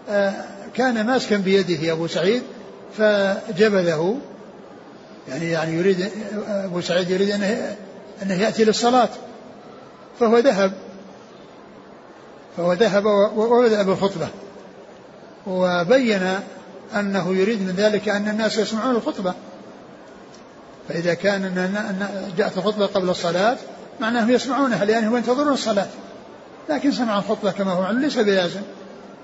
[0.10, 0.34] آه،
[0.74, 2.44] كان ماسكا بيده أبو سعيد
[2.98, 4.18] فجبله.
[5.28, 6.12] يعني يعني يريد
[6.48, 7.76] أبو سعيد يريد أنه,
[8.24, 9.10] أنه يأتي للصلاة.
[10.20, 10.74] فهو ذهب.
[12.58, 13.06] فهو ذهب
[13.36, 14.28] وبدأ بالخطبة.
[15.48, 16.40] وبين
[16.96, 19.34] أنه يريد من ذلك أن الناس يسمعون الخطبة.
[20.90, 22.08] فإذا كان أن
[22.38, 23.58] جاءت الخطبة قبل الصلاة
[24.02, 25.88] معناهم يسمعونها لأنهم ينتظرون الصلاة.
[26.70, 28.62] لكن سمع الخطبة كما هو ليس بلازم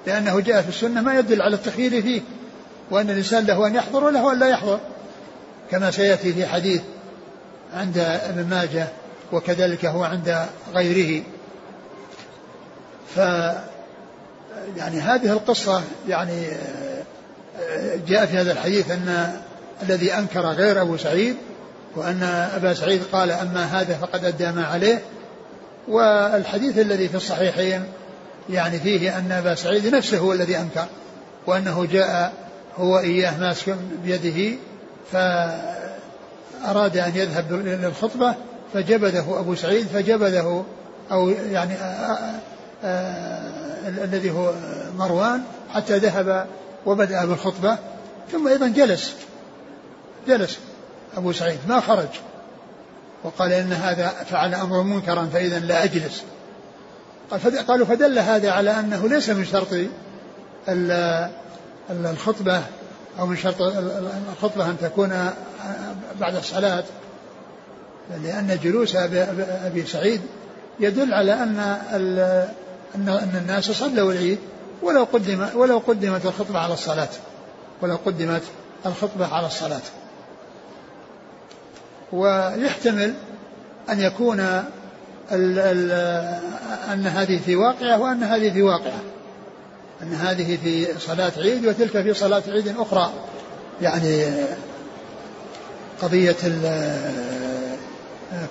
[0.07, 2.21] لأنه جاء في السنة ما يدل على التخيير فيه
[2.91, 4.79] وأن الإنسان له أن يحضر وله أن لا يحضر.
[5.71, 6.81] كما سيأتي في حديث
[7.73, 8.87] عند ابن ماجه
[9.31, 11.23] وكذلك هو عند غيره.
[13.15, 13.17] ف
[14.77, 16.47] يعني هذه القصة يعني
[18.07, 19.33] جاء في هذا الحديث أن
[19.83, 21.35] الذي أنكر غير أبو سعيد
[21.95, 22.23] وأن
[22.55, 25.01] أبا سعيد قال أما هذا فقد أدى ما عليه.
[25.87, 27.83] والحديث الذي في الصحيحين
[28.49, 30.85] يعني فيه أن أبا سعيد نفسه هو الذي أنكر
[31.47, 32.33] وأنه جاء
[32.77, 34.57] هو إياه ماسك بيده
[35.11, 38.35] فأراد أن يذهب للخطبة
[38.73, 40.63] فجبده أبو سعيد فجبده
[41.11, 42.39] أو يعني آآ
[42.83, 44.53] آآ الذي هو
[44.97, 46.47] مروان حتى ذهب
[46.85, 47.77] وبدأ بالخطبة
[48.31, 49.13] ثم أيضا جلس
[50.27, 50.59] جلس.
[51.17, 52.07] أبو سعيد ما خرج.
[53.23, 56.23] وقال إن هذا فعل أمر منكرا فإذا لا أجلس.
[57.67, 59.67] قالوا فدل هذا على أنه ليس من شرط
[61.89, 62.61] الخطبة
[63.19, 63.61] أو من شرط
[64.31, 65.29] الخطبة أن تكون
[66.19, 66.83] بعد الصلاة.
[68.23, 68.95] لأن جلوس
[69.65, 70.21] أبي سعيد
[70.79, 71.59] يدل على أن
[72.95, 74.39] أن الناس صلوا العيد
[74.81, 77.09] ولو قدم ولو قدمت الخطبة على الصلاة.
[77.81, 78.43] ولو قدمت
[78.85, 79.81] الخطبة على الصلاة.
[82.13, 83.13] ويحتمل
[83.89, 85.91] أن يكون ال ال
[86.93, 88.99] أن هذه في واقعة وأن هذه في واقعة.
[90.01, 93.11] أن هذه في صلاة عيد وتلك في صلاة عيد أخرى.
[93.81, 94.25] يعني
[96.01, 96.35] قضية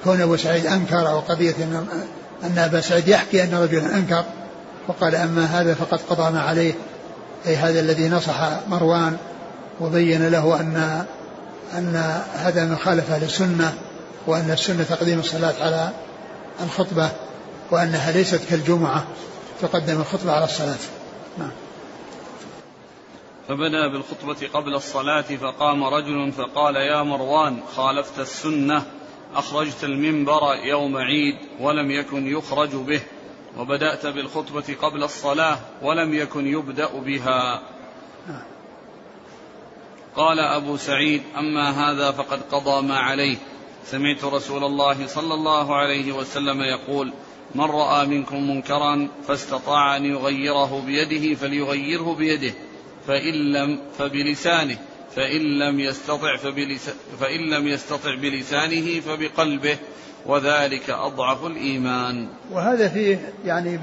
[0.05, 1.87] كون أبو سعيد أنكر أو قضية أن,
[2.45, 4.25] أن أبا سعيد يحكي أن رجلا أنكر
[4.89, 6.75] وقال أما هذا فقد قضى ما عليه.
[7.47, 9.17] أي هذا الذي نصح مروان
[9.81, 11.05] وبين له أن
[11.79, 13.75] أن هذا مخالفة للسنة
[14.27, 15.91] وأن السنة تقديم الصلاة على
[16.65, 17.11] الخطبة
[17.71, 19.07] وأنها ليست كالجمعة
[19.63, 20.79] تقدم الخطبة على الصلاة.
[21.39, 21.51] نعم.
[23.49, 28.83] فبدا بالخطبة قبل الصلاة فقام رجل فقال يا مروان خالفت السنة
[29.35, 33.01] أخرجت المنبر يوم عيد ولم يكن يخرج به
[33.59, 37.61] وبدأت بالخطبة قبل الصلاة ولم يكن يبدأ بها.
[40.17, 43.37] قال أبو سعيد أما هذا فقد قضى ما عليه.
[43.87, 47.13] سمعت رسول الله صلى الله عليه وسلم يقول
[47.55, 52.53] من رأى منكم منكرا فاستطاع أن يغيره بيده فليغيره بيده.
[53.07, 54.77] فإن لم فبلسانه
[55.17, 56.37] فإن لم يستطع
[57.21, 59.77] فإن لم يستطع بلسانه فبقلبه.
[60.27, 62.29] وذلك أضعف الإيمان.
[62.51, 63.79] وهذا فيه يعني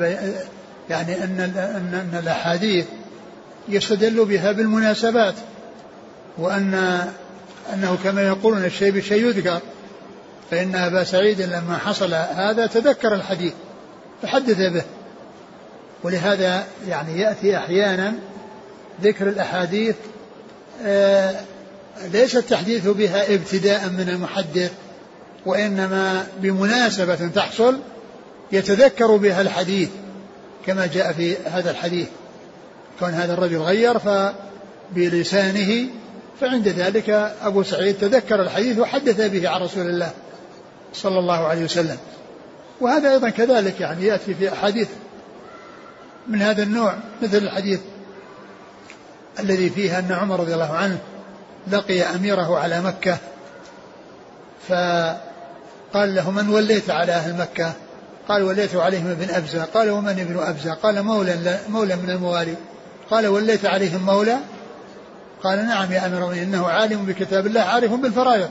[0.89, 1.39] يعني أن
[1.93, 2.85] أن الأحاديث
[3.69, 5.35] يستدل بها بالمناسبات.
[6.39, 6.73] وأن
[7.73, 9.59] أنه كما يقولون الشيء بالشيء يذكر
[10.51, 13.53] فإن أبا سعيد لما حصل هذا تذكر الحديث
[14.21, 14.83] فحدث به.
[16.03, 18.13] ولهذا يعني يأتي أحيانا
[19.01, 19.95] ذكر الأحاديث
[20.85, 21.35] آه
[22.13, 24.71] ليس التحديث بها ابتداء من المحدث
[25.45, 27.79] وإنما بمناسبة تحصل
[28.51, 29.89] يتذكر بها الحديث
[30.65, 32.07] كما جاء في هذا الحديث.
[32.99, 35.87] كون هذا الرجل غير فبلسانه
[36.41, 37.09] فعند ذلك
[37.41, 40.11] أبو سعيد تذكر الحديث وحدث به عن رسول الله
[40.93, 41.97] صلى الله عليه وسلم.
[42.81, 44.87] وهذا أيضا كذلك يعني يأتي في أحاديث
[46.27, 47.79] من هذا النوع مثل الحديث
[49.39, 50.97] الذي فيه أن عمر رضي الله عنه
[51.67, 53.17] لقي أميره على مكة
[54.67, 57.73] فقال له من وليت على أهل مكة؟
[58.27, 59.63] قال وليت عليهم ابن أبزة.
[59.63, 62.55] قال ومن ابن أبزة؟ قال مولى, مولى من الموالي.
[63.11, 64.37] قال وليت عليهم مولى
[65.43, 68.49] قال نعم يا أمير المؤمنين إنه عالم بكتاب الله عارف بالفرائض.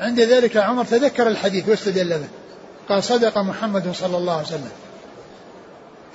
[0.00, 2.28] عند ذلك عمر تذكر الحديث واستدل به.
[2.88, 4.70] قال صدق محمد صلى الله عليه وسلم.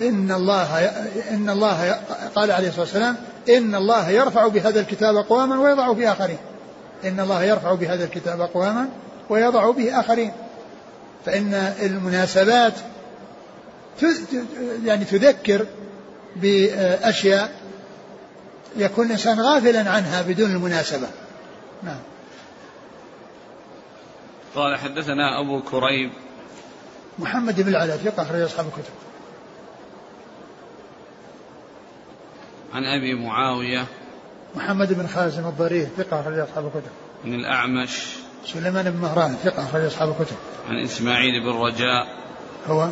[0.01, 0.79] إن الله
[1.31, 1.99] إن الله
[2.35, 3.15] قال عليه الصلاة والسلام
[3.49, 6.37] إن الله يرفع بهذا الكتاب أقواما ويضع به آخرين.
[7.05, 8.89] إن الله يرفع بهذا الكتاب أقواما
[9.29, 10.31] ويضع به آخرين.
[11.25, 12.73] فإن المناسبات
[14.85, 15.65] يعني تذكر
[16.35, 17.51] بأشياء
[18.75, 21.07] يكون الإنسان غافلا عنها بدون المناسبة.
[21.83, 21.99] نعم.
[24.55, 26.11] قال حدثنا أبو كريب.
[27.19, 28.93] محمد بن العلاء ثقة أخرج أصحاب الكتب.
[32.73, 33.85] عن أبي معاوية.
[34.55, 36.91] محمد بن خازم الضرير ثقة أخرج أصحاب الكتب.
[37.25, 38.15] عن الأعمش.
[38.45, 40.35] سليمان بن مهران ثقة أخرج أصحاب الكتب.
[40.69, 42.07] عن إسماعيل بن رجاء.
[42.67, 42.89] هو؟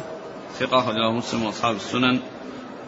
[0.59, 2.19] ثقة أخرجه مسلم وأصحاب السنن.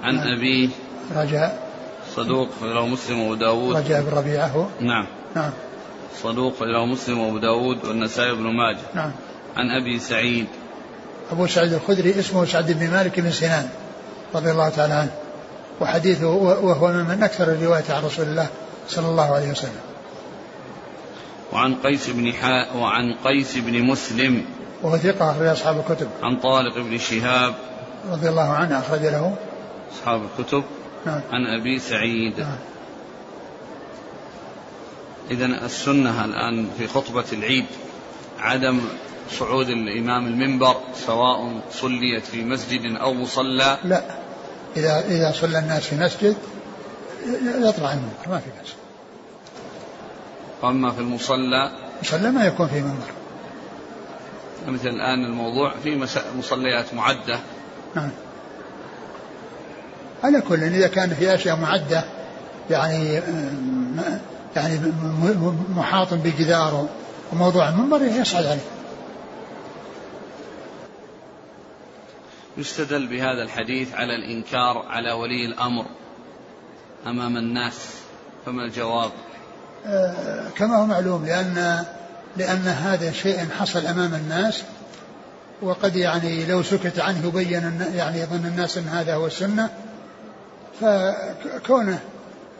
[0.03, 0.37] عن نعم.
[0.37, 0.69] أبيه.
[1.15, 1.68] رجاء.
[2.15, 3.75] صدوق أخرجه مسلم وأبو داود.
[3.75, 5.05] رجاء بن ربيعة هو؟ نعم.
[5.35, 5.51] نعم.
[6.23, 8.85] صدوق أخرجه مسلم وأبو داود والنسائي بن ماجه.
[8.95, 9.11] نعم.
[9.57, 10.47] عن أبي سعيد.
[11.31, 13.69] أبو سعيد الخدري اسمه سعد بن مالك بن سنان
[14.35, 15.11] رضي الله تعالى عنه.
[15.81, 18.47] وحديثه وهو من أكثر الرواية عن رسول الله
[18.87, 19.81] صلى الله عليه وسلم.
[21.53, 24.45] وعن قيس بن حاء وعن قيس بن مسلم.
[24.83, 26.07] وهو ثقة أخرج أصحاب الكتب.
[26.23, 27.53] عن طارق بن شهاب.
[28.11, 29.35] رضي الله عنه أخرج له.
[29.93, 30.63] أصحاب الكتب.
[31.05, 31.21] نعم.
[31.31, 32.39] عن أبي سعيد.
[32.39, 32.57] نعم.
[35.31, 37.65] إذا السنة الآن في خطبة العيد
[38.39, 38.81] عدم
[39.31, 43.77] صعود الإمام المنبر سواء صليت في مسجد أو مصلى.
[43.83, 44.01] لا.
[44.77, 46.37] إذا إذا صلى الناس في مسجد
[47.43, 48.73] يطلع المنبر ما في بأس.
[50.61, 51.71] وأما في المصلى؟
[52.03, 53.11] مصلى ما يكون في منبر.
[54.67, 56.07] مثل الآن الموضوع في
[56.37, 57.39] مصليات معدة.
[57.95, 58.09] نعم.
[60.23, 62.03] على كل إذا كان في أشياء معدة
[62.69, 63.21] يعني
[64.55, 64.79] يعني
[65.75, 66.87] محاط بجدار
[67.33, 68.61] وموضوع المنبر يصعد عليه.
[72.57, 75.85] يستدل بهذا الحديث على الإنكار على ولي الأمر
[77.07, 77.95] أمام الناس
[78.45, 79.11] فما الجواب؟
[79.85, 81.85] آه كما هو معلوم لأن
[82.37, 84.63] لأن هذا شيء حصل أمام الناس
[85.61, 89.69] وقد يعني لو سكت عنه يبين يعني يظن الناس أن هذا هو السنة
[90.81, 91.99] فكونه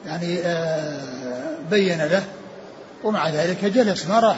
[0.06, 1.00] يعني آه
[1.72, 2.24] بين له
[3.04, 4.06] ومع ذلك جلس.
[4.08, 4.38] ما راح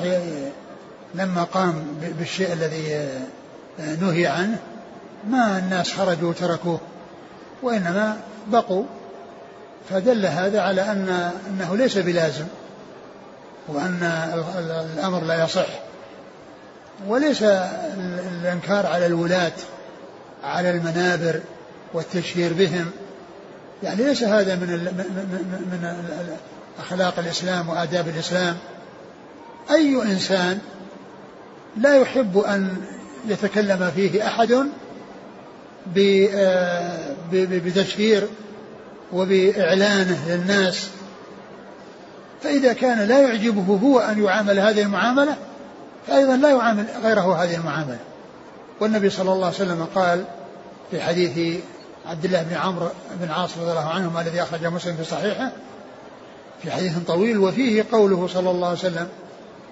[1.15, 1.83] لما قام
[2.19, 2.95] بالشيء الذي
[3.79, 4.57] آه، نهي عنه
[5.29, 6.79] ما الناس خرجوا وتركوه
[7.63, 8.17] وإنما
[8.47, 8.83] بقوا.
[9.89, 12.45] فدل هذا على أن أنه ليس بلازم
[13.67, 14.03] وأن
[14.95, 15.67] الأمر لا يصح.
[17.07, 19.51] وليس الإنكار على الولاة
[20.43, 21.41] على المنابر
[21.93, 22.91] والتشهير بهم
[23.83, 24.67] يعني ليس هذا من
[25.71, 25.93] من
[26.79, 28.57] أخلاق الإسلام وآداب الإسلام.
[29.71, 30.59] أي إنسان
[31.77, 32.77] لا يحب أن
[33.27, 34.27] يتكلم فيه
[36.33, 38.27] آه، بتشهير
[39.13, 40.89] وبإعلانه للناس.
[42.43, 45.35] فإذا كان لا يعجبه هو أن يعامل هذه المعاملة
[46.07, 47.99] فأيضا لا يعامل غيره هذه المعاملة.
[48.79, 50.23] والنبي صلى الله عليه وسلم قال
[50.91, 51.61] في حديث
[52.05, 52.87] عبد الله بن عمرو
[53.21, 55.51] بن عاص رضي الله عنهما الذي أخرج مسلم في صحيحه
[56.63, 59.07] في حديث طويل وفيه قوله صلى الله عليه وسلم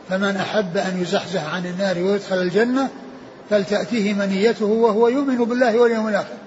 [0.09, 2.89] فمن أحب أن يزحزح عن النار ويدخل الجنة
[3.49, 6.37] فلتأتيه منيته وهو يؤمن بالله واليوم الآخر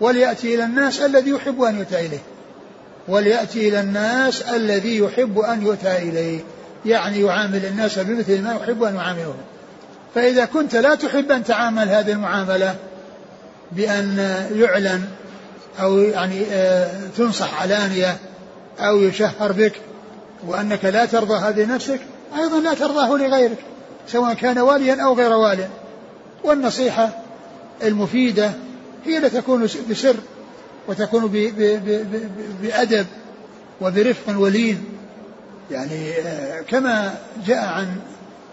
[0.00, 2.22] وليأتي إلى الناس الذي يحب أن يؤتى إليه
[3.08, 6.40] وليأتي إلى الناس الذي يحب أن يؤتى إليه
[6.86, 9.36] يعني يعامل الناس بمثل ما يحب أن يعاملهم.
[10.14, 12.74] فإذا كنت لا تحب أن تعامل هذه المعاملة
[13.72, 14.18] بأن
[14.54, 15.04] يعلن
[15.80, 18.16] أو يعني آه، تنصح علانية
[18.80, 19.72] أو يشهر بك
[20.46, 22.00] وأنك لا ترضى هذه نفسك
[22.38, 23.58] أيضا لا ترضاه لغيرك
[24.08, 25.68] سواء كان واليا أو غير والي
[26.44, 27.10] والنصيحة
[27.82, 28.52] المفيدة
[29.04, 30.16] هي التي تكون بسر
[30.88, 31.26] وتكون
[32.62, 33.06] بأدب
[33.80, 34.84] وبرفق ولين.
[35.70, 37.14] يعني آه، كما
[37.46, 37.96] جاء عن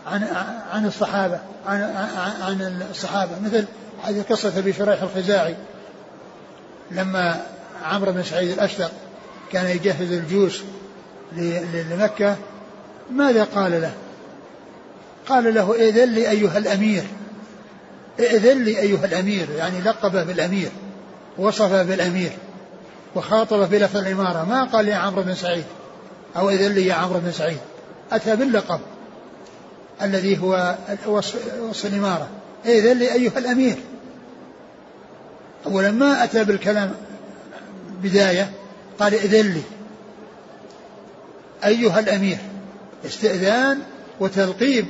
[0.08, 0.24] عن
[0.72, 1.82] عن الصحابة عن
[2.42, 3.32] عن الصحابة.
[3.46, 3.66] مثل
[4.04, 5.56] هذه قصة أبي شريح الخزاعي
[6.92, 7.46] لما
[7.84, 8.90] عمرو بن سعيد الأشتر
[9.52, 10.62] كان يجهز الجيوش
[11.90, 12.36] لمكة
[13.12, 13.92] ماذا قال له؟
[15.28, 17.04] قال له إذن لي أيها الأمير
[18.20, 20.70] ائذن لي أيها الأمير يعني لقبه بالأمير
[21.38, 22.32] وصفه بالأمير
[23.16, 24.46] وخاطبه بلفظ الإمارة.
[24.46, 25.66] ما قال يا عمرو بن سعيد
[26.38, 27.58] أو إذن لي يا عمرو بن سعيد.
[28.12, 28.80] أتى باللقب
[30.02, 32.30] الذي هو وصف الإمارة.
[32.66, 33.78] إذن لي أيها الأمير.
[35.66, 36.94] أولا ما أتى بالكلام
[38.04, 38.52] بداية؟
[39.00, 39.62] قال إذن لي.
[41.66, 42.38] أيها الأمير
[43.06, 43.80] استئذان
[44.20, 44.86] وتلقيب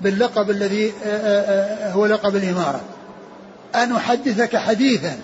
[0.00, 0.92] باللقب الذي
[1.92, 2.80] هو لقب الإمارة.
[3.74, 5.16] أن أحدثك حديثا.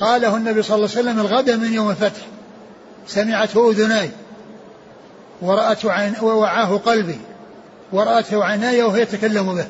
[0.00, 2.22] قاله النبي صلى الله عليه وسلم الغد من يوم الفتح.
[3.06, 4.10] سمعته أذناي.
[5.42, 6.14] ورأته عين
[6.78, 7.18] قلبي.
[7.92, 9.66] ورأته عيناي وهو يتكلم به.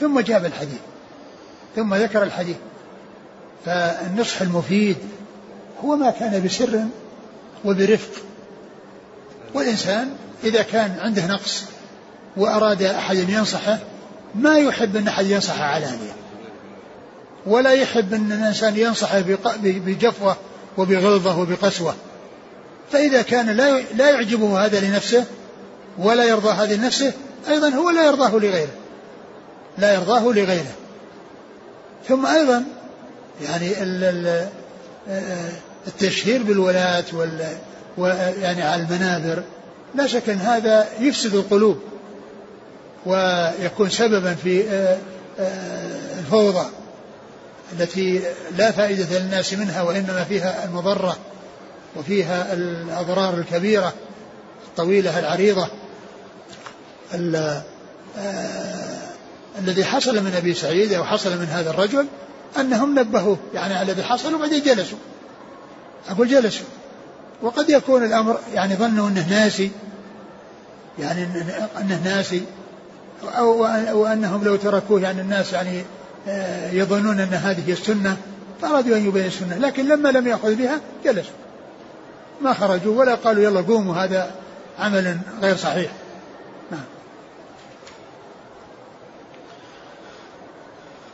[0.00, 0.80] ثم جاب الحديث.
[1.76, 2.56] ثم ذكر الحديث.
[3.66, 4.96] فالنصح المفيد
[5.84, 6.84] هو ما كان بسر
[7.64, 8.22] وبرفق.
[9.54, 10.10] والإنسان
[10.44, 11.64] إذا كان عنده نقص
[12.36, 13.78] وأراد أحد أن ينصحه
[14.34, 16.12] ما يحب أن أحد ينصحه علانية
[17.46, 19.20] ولا يحب أن الإنسان ينصحه
[19.64, 20.36] بجفوة
[20.78, 21.94] وبغلظة وبقسوة.
[22.92, 23.50] فإذا كان
[23.96, 25.24] لا يعجبه هذا لنفسه
[25.98, 27.12] ولا يرضى هذا لنفسه
[27.48, 28.72] أيضا هو لا يرضاه لغيره.
[29.78, 30.72] لا يرضاه لغيره.
[32.08, 32.64] ثم أيضا
[33.42, 33.72] يعني
[35.86, 37.56] التشهير بالولاة وال
[38.42, 39.42] يعني على المنابر
[39.94, 41.78] لا شك أن هذا يفسد القلوب
[43.06, 44.98] ويكون سببا في آه،
[45.40, 46.66] آه، الفوضى
[47.72, 48.22] التي
[48.56, 51.16] لا فائدة للناس منها وإنما فيها المضرة
[51.96, 53.92] وفيها الأضرار الكبيرة
[54.68, 55.62] الطويلة العريضة.
[55.62, 55.68] آه،
[59.58, 62.06] الذي حصل من أبي سعيد أو حصل من هذا الرجل
[62.60, 64.98] أنهم نبهوه يعني على الذي حصل وبعدين جلسوا.
[66.10, 66.66] أقول جلسوا.
[67.42, 69.70] وقد يكون الأمر يعني ظنوا أنه ناسي
[70.98, 71.24] يعني
[71.80, 72.42] أنه ناسي
[73.38, 73.60] أو
[74.02, 75.82] وأنهم لو تركوه يعني الناس يعني
[76.28, 78.16] آه، يظنون أن هذه السنة
[78.62, 79.58] فأرادوا أن يبين السنة.
[79.58, 81.34] لكن لما لم يأخذ بها جلسوا.
[82.40, 84.30] ما خرجوا ولا قالوا يلا قوموا هذا
[84.78, 85.90] عمل غير صحيح.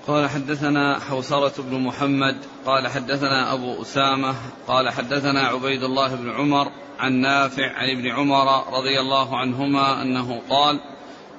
[0.09, 2.36] قال حدثنا حوسرة بن محمد
[2.66, 4.34] قال حدثنا أبو أسامة
[4.68, 10.42] قال حدثنا عبيد الله بن عمر عن نافع عن ابن عمر رضي الله عنهما أنه
[10.50, 10.80] قال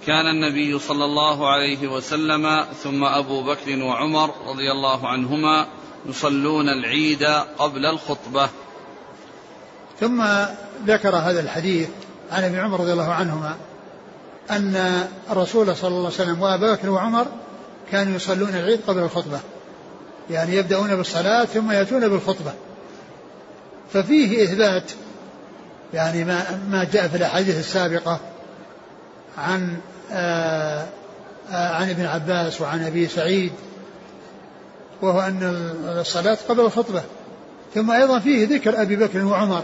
[0.08, 5.66] كان النبي صلى الله عليه وسلم ثم أبو بكر وعمر رضي الله عنهما
[6.06, 7.24] يصلون العيد
[7.58, 8.50] قبل الخطبة.
[10.00, 10.24] ثم
[10.86, 11.90] ذكر هذا الحديث
[12.32, 13.56] عن ابن عمر رضي الله عنهما
[14.52, 17.28] أن الرسول صلى الله عليه وسلم وأبا بكر وعمر
[17.92, 19.40] كانوا يصلون العيد قبل الخطبة.
[20.30, 22.54] يعني يبدأون بالصلاة ثم يأتون بالخطبة.
[23.94, 24.92] ففيه إثبات
[25.94, 28.20] يعني ما ما جاء في الأحاديث السابقة
[29.38, 29.78] عن
[30.12, 30.86] آآ
[31.52, 33.52] آآ عن ابن عباس وعن أبي سعيد
[35.02, 35.40] وهو أن
[36.00, 37.04] الصلاة قبل الخطبة.
[37.76, 39.64] ثم أيضا فيه ذكر أبي بكر وعمر.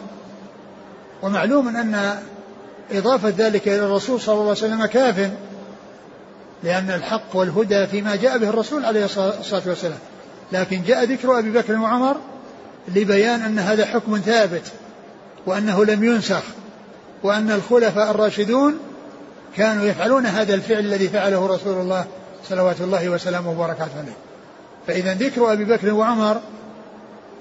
[1.21, 2.19] ومعلوم أن
[2.91, 5.31] إضافة ذلك إلى الرسول صلى الله عليه وسلم كاف.
[6.65, 9.99] لأن الحق والهدى فيما جاء به الرسول عليه الصلاة والسلام
[10.51, 12.17] لكن جاء ذكر أبي بكر وعمر
[12.87, 14.71] لبيان أن هذا حكم ثابت
[15.45, 16.43] وأنه لم ينسخ
[17.23, 18.79] وأن الخلفاء الراشدون
[19.57, 22.05] كانوا يفعلون هذا الفعل الذي فعله رسول الله
[22.49, 24.15] صلوات الله وسلامه وبركاته عليه
[24.87, 26.41] فإذا ذكر أبي بكر وعمر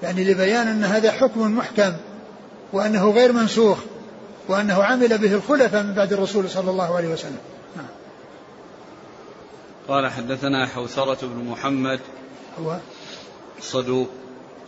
[0.03, 1.93] يعني لبيان أن هذا حكم محكم
[2.73, 3.77] وأنه غير منسوخ
[4.47, 7.37] وأنه عمل به الخلفاء من بعد الرسول صلى الله عليه وسلم.
[9.87, 11.99] قال حدثنا حوسرة بن محمد.
[12.59, 12.77] هو؟
[13.59, 14.09] صدوق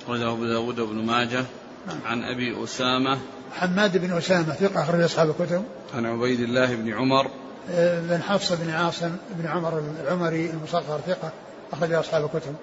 [0.04, 1.46] أخرجه أبو داود بن ماجه.
[1.88, 1.98] نعم.
[2.06, 3.18] عن أبي أسامة.
[3.54, 5.64] حماد بن أسامة ثقة أخرج أصحاب الكتب.
[5.96, 7.28] عن عبيد الله بن عمر.
[7.72, 11.32] آه، بن حفص بن عاصم بن عمر العمري المصغر ثقة
[11.74, 12.56] أخرج أصحاب الكتب.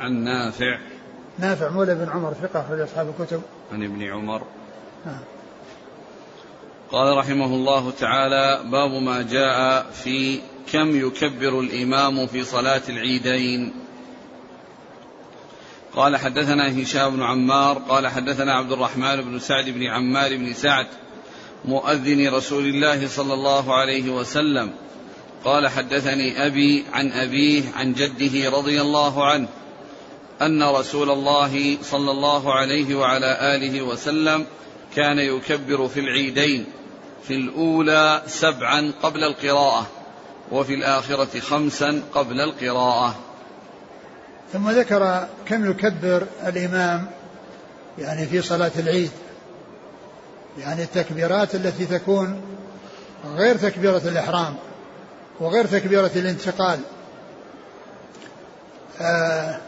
[0.00, 0.78] عن نافع.
[1.38, 3.42] نافع مولى بن عمر ثقة أخرج أصحاب الكتب.
[3.72, 4.42] عن ابن عمر.
[5.06, 5.20] نعم.
[6.92, 10.40] قال رحمه الله تعالى باب ما جاء في
[10.72, 13.72] كم يكبر الإمام في صلاة العيدين؟
[15.94, 20.86] قال حدثنا هشام بن عمار قال حدثنا عبد الرحمن بن سعد بن عمار بن سعد
[21.64, 24.70] مؤذن رسول الله صلى الله عليه وسلم.
[25.44, 29.48] قال حدثني أبي عن أبيه عن جده رضي الله عنه
[30.42, 34.46] أن رسول الله صلى الله عليه وعلى آله وسلم
[34.96, 36.64] كان يكبر في العيدين
[37.28, 39.95] في الأولى سبعا قبل القراءة.
[40.52, 43.14] وفي الآخرة خمسا قبل القراءة.
[44.52, 47.06] ثم ذكر كم يكبر الإمام
[47.98, 49.10] يعني في صلاة العيد.
[50.58, 52.40] يعني التكبيرات التي تكون
[53.36, 54.54] غير تكبيرة الإحرام
[55.40, 56.80] وغير تكبيرة الانتقال.
[59.00, 59.60] آه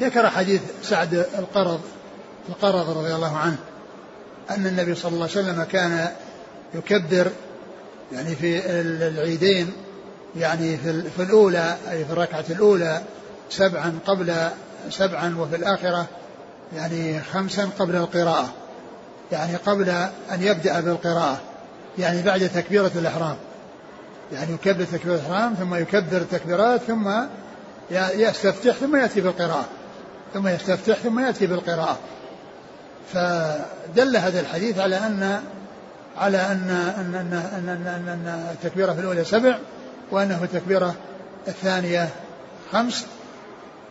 [0.00, 1.80] ذكر حديث سعد القرض
[2.48, 3.56] القرض رضي الله عنه
[4.50, 6.12] أن النبي صلى الله عليه وسلم كان
[6.74, 7.30] يكبر
[8.12, 9.72] يعني في العيدين
[10.36, 10.76] يعني
[11.16, 13.02] في الأولى أي في الركعة الأولى
[13.50, 14.34] سبعا قبل
[14.90, 16.06] سبعا وفي الآخرة
[16.76, 18.48] يعني خمسا قبل القراءة.
[19.32, 19.88] يعني قبل
[20.32, 21.40] أن يبدأ بالقراءة
[21.98, 23.36] يعني بعد تكبيرة الإحرام.
[24.32, 27.10] يعني يكبر تكبيرة الإحرام ثم يكبر التكبيرات ثم
[28.14, 29.64] يستفتح ثم يأتي بالقراءة.
[30.34, 31.98] ثم يستفتح ثم يأتي بالقراءة.
[33.12, 35.42] فدل هذا الحديث على أن
[36.18, 39.58] على أن أن أن أن, أن, أن, أن التكبيرة في الأولى سبع
[40.10, 40.94] وأنه التكبيرة
[41.48, 42.08] الثانية
[42.72, 43.06] خمس.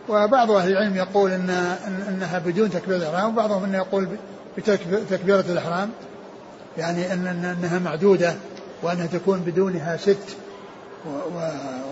[0.08, 1.50] وبعض أهل العلم يقول إن
[2.08, 4.08] أنها بدون تكبيرة الإحرام وبعضهم أنه يقول
[4.86, 5.90] بتكبيرة الإحرام.
[6.78, 8.34] يعني أن أنها معدودة
[8.82, 10.36] وأنها تكون بدونها ست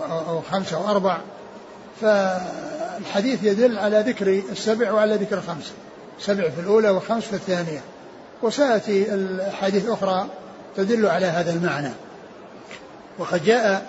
[0.09, 1.17] أو خمسة أو أربع.
[2.01, 5.71] فالحديث يدل على ذكر السبع وعلى ذكر الخمس.
[6.19, 7.81] سبع في الأولى وخمس في الثانية.
[8.41, 10.25] وسيأتي الحديث أخرى
[10.77, 11.91] تدل على هذا المعنى.
[13.19, 13.85] وقد جاء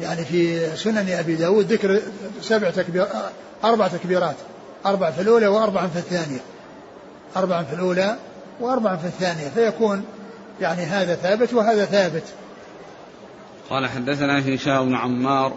[0.00, 2.00] يعني في سنن أبي داود ذكر
[2.42, 3.06] سبع تكبير
[3.64, 4.36] أربع تكبيرات
[4.86, 6.40] أربع في الأولى وأربع في الثانية.
[7.36, 8.16] أربع في الأولى
[8.60, 10.04] وأربع في الثانية فيكون
[10.60, 12.24] يعني هذا ثابت وهذا ثابت.
[13.70, 15.52] قال حدثنا هشام بن عمار.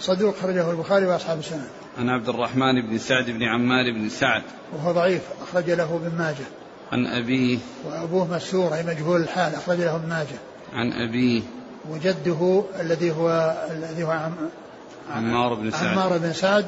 [0.00, 1.68] صدوق خرجه البخاري وأصحاب السنن
[1.98, 4.42] عن عبد الرحمن بن سعد بن عمار بن سعد.
[4.76, 6.46] وهو ضعيف أخرج له ابن ماجه.
[6.92, 10.38] عن أبيه وأبوه مسور أي مجهول الحال أخرج له ابن ماجه.
[10.72, 11.42] عن أبيه
[11.90, 14.32] وجده الذي هو الذي هو عم
[15.10, 15.86] عمار بن سعد.
[15.86, 16.66] عمار بن سعد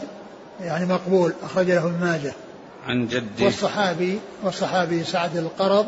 [0.60, 2.32] يعني مقبول أخرج له ابن ماجه.
[2.86, 3.44] عن جده.
[3.44, 5.86] والصحابي والصحابي سعد القرض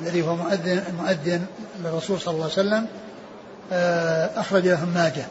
[0.00, 1.46] الذي هو مؤذن مؤذن
[1.84, 2.86] للرسول صلى الله عليه وسلم
[3.72, 5.26] آه، أخرج له ابن ماجه.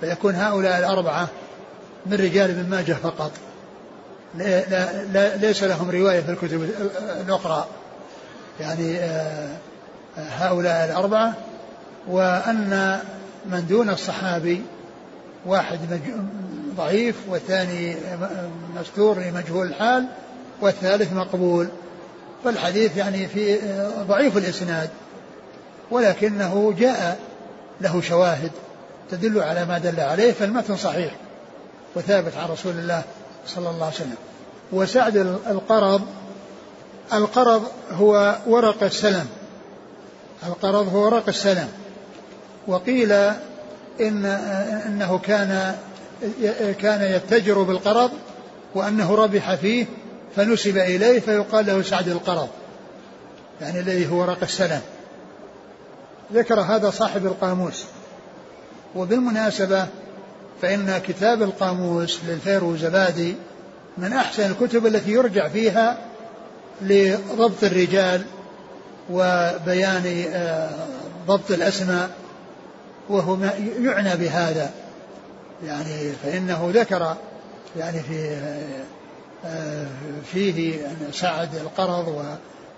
[0.00, 1.28] فيكون هؤلاء الأربعة
[2.06, 3.32] من رجال ابن ماجه فقط.
[4.38, 6.70] لا ليس لهم رواية في الكتب
[7.26, 7.66] الأخرى.
[8.60, 9.48] يعني آه،
[10.16, 11.34] هؤلاء الأربعة
[12.08, 13.00] وأن
[13.46, 14.62] من دون الصحابي
[15.46, 15.78] واحد
[16.76, 17.96] ضعيف والثاني
[18.80, 20.06] مستور لمجهول الحال
[20.60, 21.68] والثالث مقبول.
[22.44, 23.58] فالحديث يعني في
[24.08, 24.88] ضعيف الإسناد
[25.90, 27.18] ولكنه جاء
[27.80, 28.50] له شواهد
[29.10, 31.14] تدل على ما دل عليه فالمتن صحيح
[31.94, 33.02] وثابت عن رسول الله
[33.46, 34.16] صلى الله عليه وسلم.
[34.72, 35.16] وسعد
[35.46, 36.02] القرض
[37.12, 39.26] القرض هو ورق السلم
[40.46, 41.68] القرض هو ورق السلم
[42.66, 43.12] وقيل
[44.00, 44.24] إن
[44.86, 45.76] إنه كان
[46.80, 48.10] كان يتجر بالقرض
[48.74, 49.86] وأنه ربح فيه
[50.36, 52.48] فنسب إليه فيقال له سعد القرض.
[53.60, 54.80] يعني الذي هو ورق السلم
[56.32, 57.84] ذكر هذا صاحب القاموس.
[58.96, 59.86] وبالمناسبة
[60.64, 63.34] فإن كتاب القاموس للفيروزبادي
[63.98, 65.98] من أحسن الكتب التي يرجع فيها
[66.82, 68.22] لضبط الرجال
[69.10, 70.70] وبيان آه،
[71.26, 72.10] ضبط الأسماء
[73.08, 73.36] وهو
[73.80, 74.70] يعنى بهذا.
[75.66, 77.16] يعني فإنه ذكر
[77.76, 78.36] يعني في
[79.46, 79.86] آه،
[80.32, 80.80] فيه
[81.12, 82.24] سعد القرض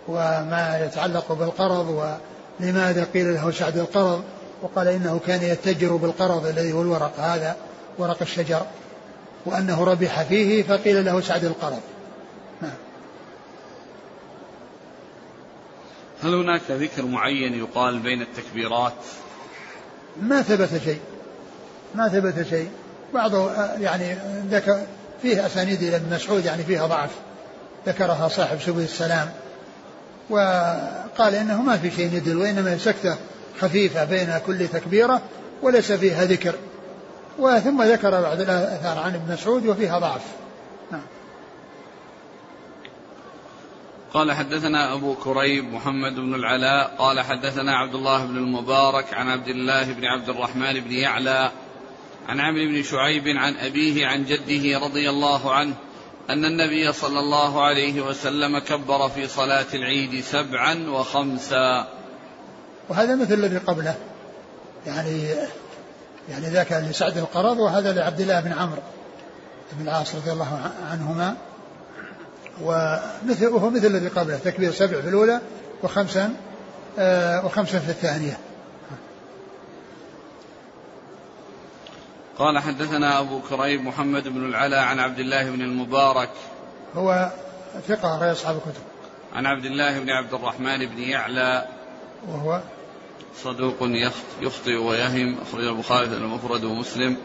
[0.09, 2.19] وما يتعلق بالقرض
[2.61, 4.23] ولماذا قيل له سعد القرض
[4.63, 7.57] وقال إنه كان يتجر بالقرض الذي هو الورق هذا.
[7.99, 8.67] ورق الشجر
[9.47, 11.81] وأنه ربح فيه فقيل له سعد القرض.
[12.63, 12.73] نعم.
[16.23, 18.93] هل هناك ذكر معين يقال بين التكبيرات؟
[20.23, 21.01] ما ثبت شيء.
[21.95, 22.71] ما ثبت شيء.
[23.15, 24.17] بعضه يعني
[24.51, 24.81] ذكر
[25.23, 27.11] فيه أسانيد إلى ابن مسعود يعني فيها ضعف.
[27.87, 29.33] ذكرها صاحب سبل السلام.
[30.31, 33.17] وقال إنه ما في شيء يدل وإنما سكتة
[33.61, 35.23] خفيفة بين كل تكبيرة
[35.63, 36.55] وليس فيها ذكر.
[37.39, 40.23] وثم ذكر بعض الآثار عن ابن مسعود وفيها ضعف.
[40.93, 41.03] نعم.
[44.15, 49.49] قال حدثنا أبو كريب محمد بن العلاء قال حدثنا عبد الله بن المبارك عن عبد
[49.49, 51.51] الله بن عبد الرحمن بن يعلى
[52.29, 55.75] عن عمرو بن شعيب عن أبيه عن جده رضي الله عنه
[56.31, 61.87] أن النبي صلى الله عليه وسلم كبر في صلاة العيد سبعا وخمسا.
[62.89, 63.95] وهذا مثل الذي قبله.
[64.87, 65.35] يعني
[66.31, 68.83] يعني ذاك لسعد القرض وهذا لعبد الله بن عمرو
[69.73, 71.37] بن العاص رضي الله عنهما.
[72.63, 75.41] ومثل وهو مثل الذي قبله تكبير سبع في الأولى
[75.83, 76.35] وخمسا
[76.99, 78.39] آه وخمسا في الثانية.
[82.39, 86.31] قال حدثنا أبو كريب محمد بن العلا عن عبد الله بن المبارك.
[86.97, 87.31] هو
[87.89, 88.83] ثقة غير أصحاب الكتب.
[89.35, 91.67] عن عبد الله بن عبد الرحمن بن يعلى.
[92.29, 92.61] وهو
[93.45, 93.77] صدوق
[94.41, 95.37] يخطئ ويهم.
[95.49, 97.17] أخرج البخاري المفرد ومسلم.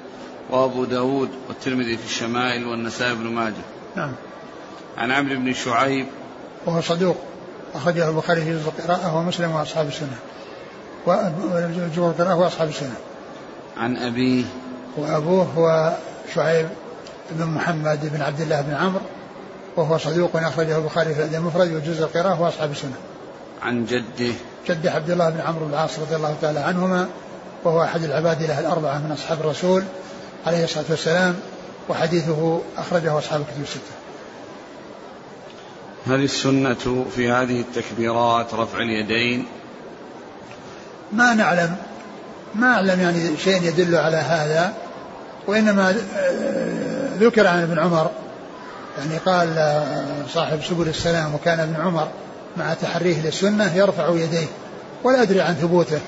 [0.49, 3.63] وأبو داود والترمذي في الشمائل والنسائي بن ماجه.
[3.95, 4.11] نعم.
[4.97, 6.05] عن عمرو بن شعيب.
[6.65, 7.17] وهو صدوق.
[7.73, 10.17] أخرجه البخاري في جزء القراءة ومسلم وأصحاب السنة.
[11.05, 12.95] وجزء القراءة وأصحاب السنة.
[13.77, 14.45] عن أبيه.
[14.97, 15.97] وأبوه هو
[16.35, 16.67] شعيب
[17.31, 19.05] بن محمد بن عبد الله بن عمرو.
[19.75, 22.97] وهو صدوق أخرجه البخاري في الأدب المفرد وجزء القراءة وأصحاب السنة.
[23.61, 24.33] عن جده.
[24.67, 27.07] جده عبد الله بن عمرو بن العاص رضي الله تعالى عنهما
[27.63, 29.83] وهو أحد العباد له الأربعة من أصحاب الرسول
[30.47, 31.35] عليه الصلاة والسلام
[31.89, 34.01] وحديثه أخرجه أصحاب الكتب الستة.
[36.07, 39.45] هل السنة في هذه التكبيرات رفع اليدين.
[41.11, 41.75] ما نعلم
[42.55, 44.73] ما أعلم يعني شيء يدل على هذا
[45.47, 45.95] وإنما
[47.19, 48.11] ذكر عن ابن عمر
[48.97, 49.81] يعني قال
[50.29, 52.07] صاحب سبل السلام وكان ابن عمر
[52.57, 54.47] مع تحريه للسنة يرفع يديه
[55.03, 55.99] ولا أدري عن ثبوته.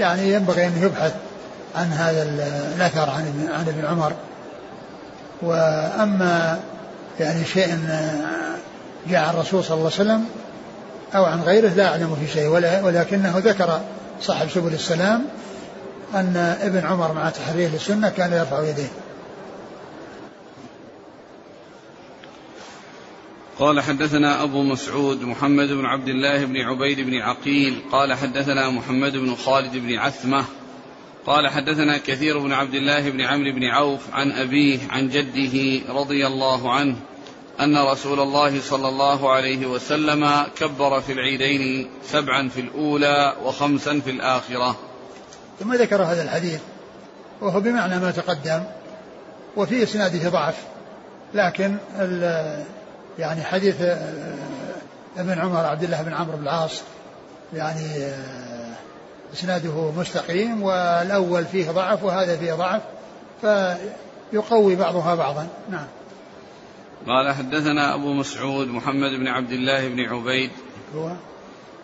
[0.00, 1.14] يعني ينبغي أن يبحث
[1.76, 2.22] عن هذا
[2.76, 4.12] الأثر عن عن ابن عمر.
[5.42, 6.60] وأما
[7.20, 7.78] يعني شيء
[9.08, 10.24] جاء عن الرسول صلى الله عليه وسلم
[11.14, 12.48] أو عن غيره لا أعلم في شيء
[12.82, 13.80] ولكنه ذكر
[14.22, 15.24] صاحب سبل السلام
[16.14, 18.88] أن ابن عمر مع تحريه للسنة كان يرفع يديه.
[23.58, 29.16] قال حدثنا أبو مسعود محمد بن عبد الله بن عبيد بن عقيل قال حدثنا محمد
[29.16, 30.44] بن خالد بن عثمة
[31.26, 36.26] قال حدثنا كثير بن عبد الله بن عمرو بن عوف عن أبيه عن جده رضي
[36.26, 36.96] الله عنه
[37.60, 44.10] أن رسول الله صلى الله عليه وسلم كبر في العيدين سبعا في الأولى وخمسا في
[44.10, 44.76] الآخرة.
[45.60, 46.60] ثم ذكر هذا الحديث
[47.40, 48.64] وهو بمعنى ما تقدم
[49.56, 50.56] وفي إسناده ضعف
[51.34, 51.76] لكن
[53.18, 53.80] يعني حديث
[55.16, 56.82] ابن عمر عبد الله بن عمرو بن العاص
[57.54, 58.12] يعني
[59.32, 62.82] إسناده مستقيم والأول فيه ضعف وهذا فيه ضعف
[63.40, 65.48] فيقوي بعضها بعضا.
[65.70, 65.86] نعم.
[67.06, 70.50] قال حدثنا أبو مسعود محمد بن عبد الله بن عبيد
[70.96, 71.12] هو؟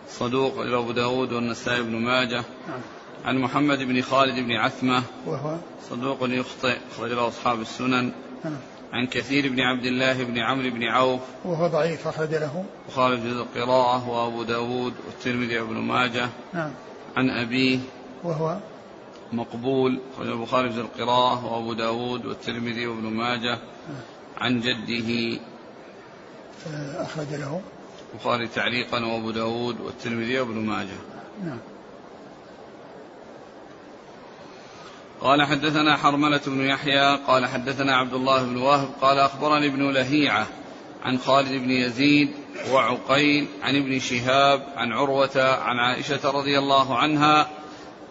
[0.09, 2.43] صدوق إلى أبو داود والنسائي بن ماجه.
[2.67, 2.81] نعم.
[3.25, 5.55] عن محمد بن خالد بن عثمة وهو؟
[5.89, 8.11] صدوق يخطئ أخرج له أصحاب السنن.
[8.43, 8.57] نعم.
[8.95, 12.65] عن كثير بن عبد الله بن عمرو بن عوف وهو ضعيف أخرج له.
[12.89, 16.29] وخالد بن القراءة وأبو داود والترمذي وابن ماجه.
[16.53, 16.71] نعم.
[17.17, 17.79] عن أبيه
[18.23, 18.57] وهو
[19.33, 23.59] مقبول أخرج البخاري في القراءة وأبو داود والترمذي وابن ماجه.
[24.37, 25.39] عن جده.
[26.67, 27.61] آه، أخرج له.
[28.13, 30.97] البخاري تعليقا وأبو داود والترمذي وابن ماجه.
[31.43, 31.59] نعم.
[35.21, 40.47] قال حدثنا حرملة بن يحيى قال حدثنا عبد الله بن وهب قال أخبرني ابن لهيعة
[41.05, 42.29] عن خالد بن يزيد
[42.71, 47.47] وعقيل عن ابن شهاب عن عروة عن عائشة رضي الله عنها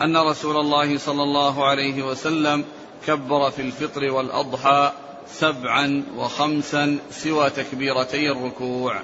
[0.02, 2.64] أن رسول الله صلى الله عليه وسلم
[3.06, 4.92] كبر في الفطر والأضحى
[5.28, 9.02] سبعا وخمسا سوى تكبيرتي الركوع.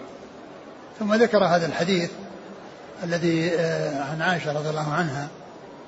[0.98, 2.11] ثم ذكر هذا الحديث
[3.05, 5.28] الذي آه، عن عائشة رضي الله عنها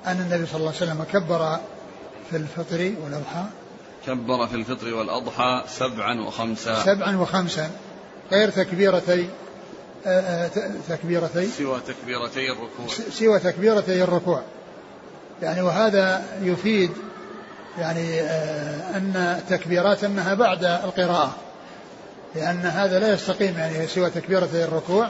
[0.06, 1.58] أن النبي صلى الله عليه وسلم كبر
[2.30, 3.44] في الفطر والأضحى.
[4.06, 6.82] كبر في الفطر والأضحى سبعا وخمسا.
[6.84, 7.70] سبعا وخمسا.
[8.32, 9.28] غير تكبيرتي
[10.06, 10.50] آه، آه،
[10.88, 11.46] تكبيرتي.
[11.46, 12.86] سوى تكبيرتي الركوع.
[13.10, 14.42] سوى تكبيرتي الركوع.
[15.42, 16.90] يعني وهذا يفيد
[17.78, 21.36] يعني آه، أن تكبيرات أنها بعد القراءة.
[22.34, 25.08] لأن هذا لا يستقيم يعني سوى تكبيرتي الركوع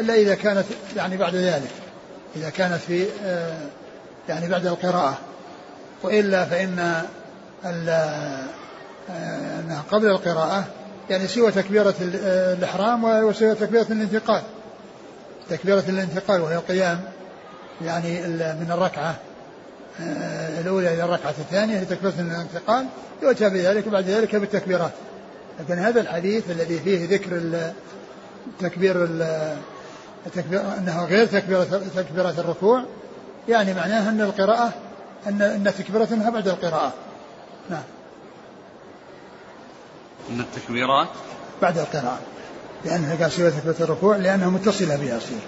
[0.00, 0.64] إلا إذا كانت
[0.96, 1.70] يعني بعد ذلك.
[2.36, 3.06] إذا كانت في
[4.28, 5.18] يعني بعد القراءة.
[6.02, 7.02] وإلا فإن
[9.10, 10.64] أنها قبل القراءة
[11.10, 12.16] يعني سوى تكبيرة ال-
[12.58, 14.42] الإحرام وسوى تكبيرة الانتقال.
[15.50, 17.00] تكبيرة الانتقال وهي القيام
[17.84, 19.14] يعني من الركعة
[20.00, 22.86] آه، الأولى إلى الركعة الثانية هي تكبيرة الانتقال
[23.22, 24.90] يؤتى بذلك وبعد ذلك بالتكبيرات.
[25.60, 27.72] لكن هذا الحديث الذي فيه ذكر ال-
[28.60, 29.56] تكبير ال-
[30.26, 32.82] التكبير أنها غير تكبيرة تكبيرات الركوع
[33.48, 34.72] يعني معناه أن القراءة
[35.26, 36.92] أن أن تكبيرتها بعد القراءة.
[37.70, 37.82] نعم.
[40.30, 41.08] من التكبيرات
[41.62, 42.20] بعد القراءة.
[42.84, 45.38] لأنها قال سوى تكبيرة الركوع لأنها متصلة بها تصير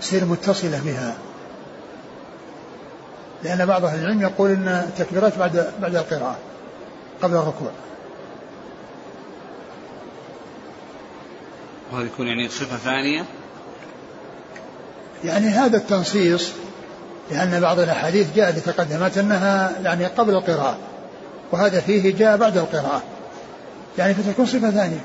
[0.00, 1.16] تصير متصلة بها.
[3.42, 6.38] لأن بعض أهل العلم يقول أن التكبيرات بعد بعد القراءة
[7.22, 7.70] قبل الركوع.
[11.92, 13.24] وهذا يكون يعني صفة ثانية؟
[15.24, 16.52] يعني هذا التنصيص
[17.30, 20.78] لأن بعض الأحاديث جاء لتقدمت أنها يعني قبل القراءة
[21.52, 23.02] وهذا فيه جاء بعد القراءة.
[23.98, 25.00] يعني فتكون صفة ثانية.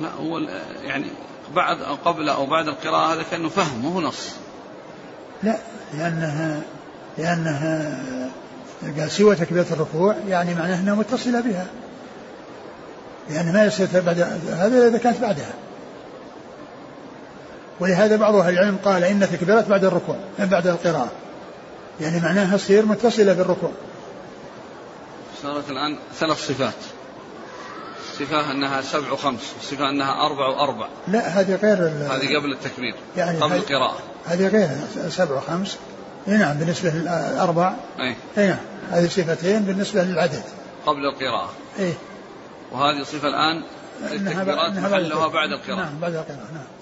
[0.00, 0.38] لا هو
[0.84, 1.04] يعني
[1.54, 4.30] بعد أو قبل أو بعد القراءة هذا كأنه فهم مو نص.
[5.42, 5.56] لا
[5.94, 6.60] لأنها
[7.18, 7.98] لأنها
[8.98, 11.66] قال سوى تكبيرة الركوع يعني معناه أنها متصلة بها.
[13.30, 14.20] لأن ما يصير بعد
[14.58, 15.52] هذا إذا كانت بعدها.
[17.80, 21.10] ولهذا بعض أهل العلم قال إن تكبيرات بعد الركوع بعد القراءة؟
[22.00, 23.70] يعني معناها تصير متصلة بالركوع.
[25.42, 26.74] صارت الآن ثلاث صفات.
[28.18, 30.88] صفة أنها سبع وخمس صفة أنها أربع وأربع.
[31.08, 33.96] لا هذه غير هذه قبل التكبير يعني قبل القراءة.
[34.26, 34.68] هذه غير
[35.08, 35.78] سبع وخمس.
[36.28, 37.74] إي نعم بالنسبة للأربع.
[38.00, 38.16] إي.
[38.36, 38.58] نعم
[38.90, 40.42] هذه صفتين بالنسبة للعدد.
[40.86, 41.50] قبل القراءة.
[41.78, 41.92] إي.
[42.72, 43.62] وهذه صفة الآن
[44.12, 45.76] التكبيرات محلها بعد القراءة.
[45.76, 46.79] نعم بعد القراءة نعم.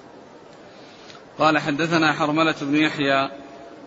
[1.38, 3.30] قال حدثنا حرملة بن يحيى.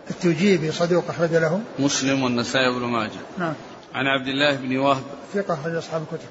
[0.10, 1.62] التجيبي صدوق أخرج له.
[1.80, 3.20] مسلم والنسائي بن ماجه.
[3.38, 3.54] نعم.
[3.94, 5.04] عن عبد الله بن وهب.
[5.34, 6.30] ثقة أخرج أصحاب الكتب.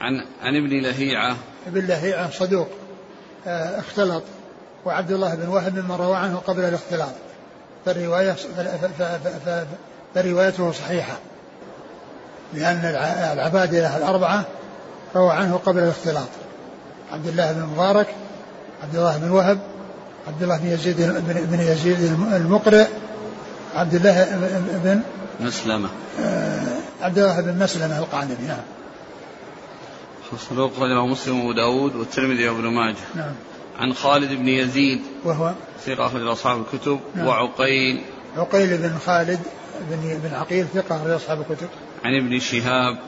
[0.00, 0.12] عن
[0.42, 1.36] عن ابن لهيعة.
[1.66, 2.68] ابن لهيعة صدوق
[3.46, 4.22] آه، اختلط.
[4.84, 7.12] وعبد الله بن وهب ممن روى عنه قبل الاختلاط.
[7.86, 8.36] فالرواية
[10.14, 11.18] فروايته صحيحة.
[12.54, 14.44] لأن الع- العبادلة الأربعة
[15.16, 16.28] روى عنه قبل الاختلاط.
[17.12, 18.14] عبد الله بن مبارك
[18.82, 19.73] عبد الله بن وهب
[20.28, 20.96] عبد الله بن يزيد
[21.50, 22.02] بن يزيد
[22.32, 22.86] المقرئ
[23.74, 24.24] عبد الله
[24.84, 25.00] بن
[25.40, 25.88] مسلمة.
[27.02, 28.62] عبد الله بن مسلمة القعنبي نعم.
[30.50, 32.96] صدوق رجله مسلم وأبو داود والترمذي وابن ماجه.
[33.14, 33.32] نعم.
[33.78, 35.00] عن خالد بن يزيد.
[35.24, 35.52] وهو؟
[35.86, 37.00] ثقة أخرج أصحاب الكتب.
[37.14, 37.26] نعم.
[37.26, 38.02] وعقيل.
[38.36, 39.40] عقيل بن خالد
[39.90, 41.68] بن بن عقيل ثقة أخرج أصحاب الكتب.
[42.04, 42.98] عن ابن شهاب.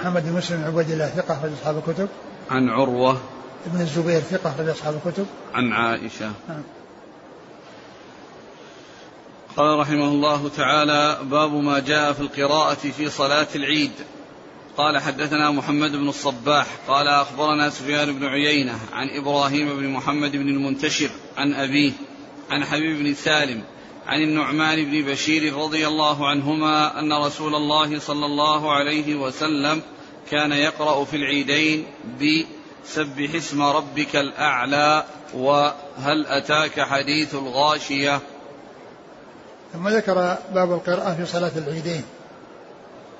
[0.00, 2.08] محمد بن مسلم بن عبيد الله ثقة أخرج أصحاب الكتب.
[2.50, 3.20] عن عروة.
[3.66, 5.26] ابن الزبير ثقة أخرج أصحاب الكتب.
[5.54, 6.32] عن عائشة.
[6.48, 6.62] نعم.
[9.56, 13.92] قال رحمه الله تعالى باب ما جاء في القراءة في صلاة العيد.
[14.76, 16.66] قال حدثنا محمد بن الصباح.
[16.88, 21.92] قال أخبرنا سفيان بن عيينة عن إبراهيم بن محمد بن المنتشر عن أبيه
[22.50, 23.62] عن حبيب بن سالم
[24.06, 29.82] عن النعمان بن بشير رضي الله عنهما أن رسول الله صلى الله عليه وسلم
[30.30, 31.86] كان يقرأ في العيدين
[32.84, 35.04] بسبح اسم ربك الأعلى
[35.34, 38.20] وهل أتاك حديث الغاشية؟
[39.72, 42.04] ثم ذكر باب القراءة في صلاة العيدين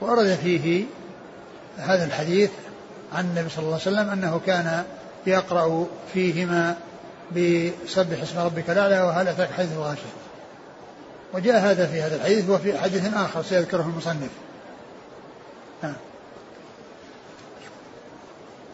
[0.01, 0.85] وأرد فيه
[1.77, 2.51] هذا الحديث
[3.13, 4.85] عن النبي صلى الله عليه وسلم أنه كان
[5.27, 6.77] يقرأ فيهما
[7.33, 10.03] بسبح اسم ربك الأعلى وهل أتاك حديث الغاشية.
[11.35, 14.31] وجاء هذا في هذا الحديث وفي حديث آخر سيذكره المصنف.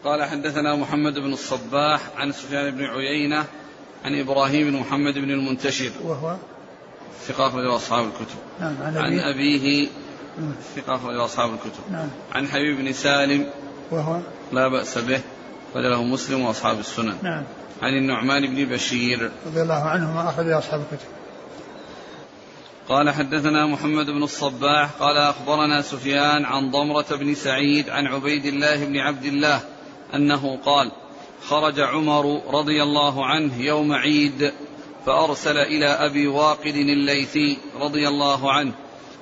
[0.07, 3.44] قال حدثنا محمد بن الصباح عن سفيان بن عيينة
[4.04, 5.90] عن إبراهيم بن محمد بن المنتشر.
[6.04, 6.36] وهو؟
[7.26, 8.38] ثقة أخرج أصحاب الكتب.
[8.61, 9.88] نعم عن, عن أبيه.
[10.38, 10.52] نعم.
[10.76, 11.92] ثقة أخرج أصحاب الكتب.
[11.92, 12.09] نعم.
[12.32, 13.46] عن حبيب بن سالم.
[13.90, 14.20] وهو؟
[14.52, 15.20] لا بأس به.
[15.74, 17.16] له مسلم وأصحاب السنن.
[17.22, 17.44] نعم.
[17.82, 19.30] عن النعمان بن بشير.
[19.46, 21.09] رضي الله عنهما أخرج أصحاب الكتب.
[22.88, 28.84] قال حدثنا محمد بن الصباح قال أخبرنا سفيان عن ضمرة بن سعيد عن عبيد الله
[28.84, 29.61] بن عبد الله
[30.14, 30.90] أنه قال
[31.48, 34.52] خرج عمر رضي الله عنه يوم عيد
[35.07, 38.72] فأرسل إلى أبي واقد الليثي رضي الله عنه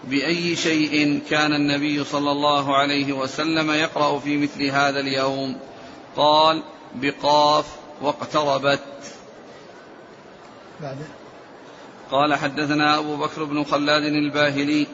[0.05, 5.57] بأي شيء كان النبي صلى الله عليه وسلم يقرأ في مثل هذا اليوم؟
[6.17, 6.63] قال
[6.95, 7.67] بقاف
[8.03, 8.81] واقتربت.
[10.81, 11.07] بعده
[12.11, 14.87] قال حدثنا أبو بكر بن خلاد الباهلي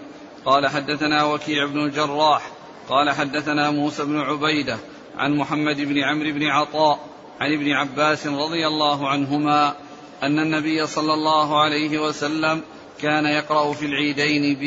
[0.45, 2.51] قال حدثنا وكيع بن الجراح
[2.89, 4.79] قال حدثنا موسى بن عبيدة
[5.21, 6.99] عن محمد بن عمرو بن عطاء
[7.41, 9.75] عن ابن عباس رضي الله عنهما
[10.23, 12.63] أن النبي صلى الله عليه وسلم
[13.03, 14.59] كان يقرأ في العيدين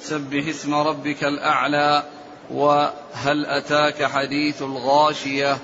[0.00, 2.02] بسبح اسم ربك الأعلى
[2.50, 5.58] وهل أتاك حديث الغاشية؟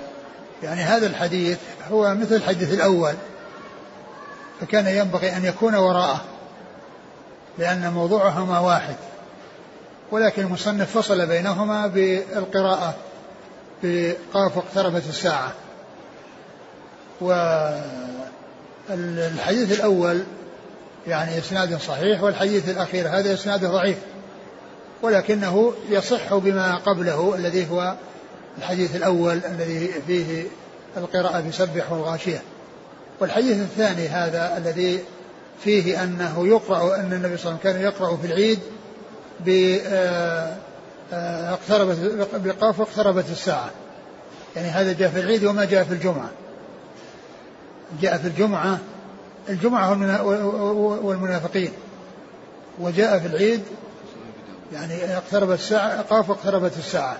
[0.63, 1.57] يعني هذا الحديث
[1.91, 3.13] هو مثل الحديث الأول
[4.61, 6.21] فكان ينبغي أن يكون وراءه
[7.57, 8.95] لأن موضوعهما واحد
[10.11, 12.95] ولكن المصنف فصل بينهما بالقراءة.
[13.83, 15.53] بقاف اقتربت الساعة.
[18.89, 20.23] والحديث الأول
[21.07, 23.97] يعني إسناد صحيح والحديث الأخير هذا إسناد ضعيف
[25.01, 27.95] ولكنه يصح بما قبله الذي هو
[28.57, 30.43] الحديث الأول الذي فيه
[30.97, 32.41] القراءة بسبح والغاشية
[33.19, 34.99] والحديث الثاني هذا الذي
[35.63, 38.59] فيه أنه يقرأ أن النبي صلى الله عليه وسلم كان يقرأ في العيد
[39.39, 40.55] ب آه،
[41.11, 41.97] اقتربت
[42.33, 43.71] بقاف واقتربت الساعة.
[44.55, 46.29] يعني هذا جاء في العيد وما جاء في الجمعة.
[48.01, 48.79] جاء في الجمعة
[49.49, 50.23] الجمعة
[51.03, 51.71] والمنافقين.
[52.79, 53.61] وجاء في العيد
[54.73, 57.17] يعني اقتربت الساعة قاف واقتربت الساعة.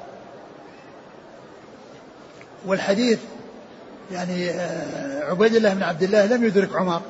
[2.65, 3.19] والحديث
[4.11, 7.01] يعني آه، عبيد الله بن عبد الله لم يدرك عمر.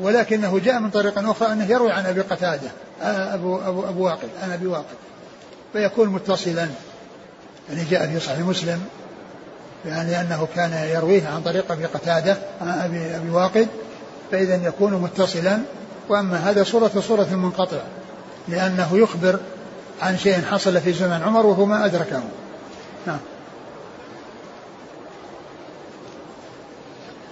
[0.00, 2.70] ولكنه جاء من طريق أخرى أنه يروي عن أبي قتادة
[3.02, 4.96] أبو, أبو, أبو واقد عن أبي واقد.
[5.72, 6.68] فيكون متصلا
[7.68, 8.80] يعني جاء في صحيح مسلم
[9.86, 13.68] يعني أنه كان يرويه عن طريق أبي قتادة أبي, أبي واقد
[14.30, 15.58] فإذا يكون متصلا.
[16.08, 17.80] وأما هذا صورة صورة منقطع
[18.48, 19.38] لأنه يخبر
[20.02, 22.22] عن شيء حصل في زمن عمر وهو ما أدركه.
[23.06, 23.18] نعم.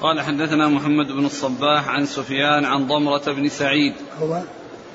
[0.01, 3.95] قال حدثنا محمد بن الصباح عن سفيان عن ضمرة بن سعيد.
[4.23, 4.41] هو؟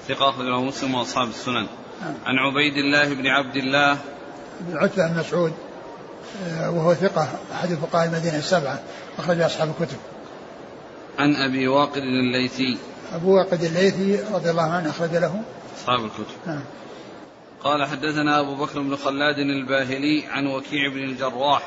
[0.08, 1.68] ثقة أخرجه مسلم وأصحاب السنن.
[2.02, 2.14] نعم.
[2.26, 3.98] عن عبيد الله بن عبد الله.
[4.60, 5.54] بن عتبة بن مسعود
[6.48, 8.80] آه، وهو ثقة أحد فقهاء المدينة السبعة
[9.20, 9.98] أخرج أصحاب الكتب.
[11.20, 12.78] عن أبي واقد الليثي.
[13.14, 15.42] أبو واقد الليثي رضي الله عنه أخرج له.
[15.78, 16.36] أصحاب الكتب.
[16.48, 16.64] نعم.
[17.64, 21.62] قال حدثنا أبو بكر بن خلاد الباهلي عن وكيع بن الجراح.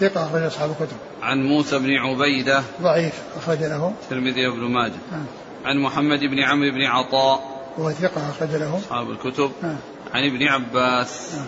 [0.00, 0.96] ثقة أخرج أصحاب الكتب.
[1.22, 4.92] عن موسى بن عبيدة ضعيف أخرج له الترمذي وابن ماجه.
[5.12, 5.26] نعم
[5.64, 7.62] عن محمد بن عمرو بن عطاء.
[7.78, 9.52] وهو ثقة أخرج له أصحاب الكتب.
[9.62, 9.76] نعم
[10.14, 11.34] عن ابن عباس.
[11.34, 11.46] نعم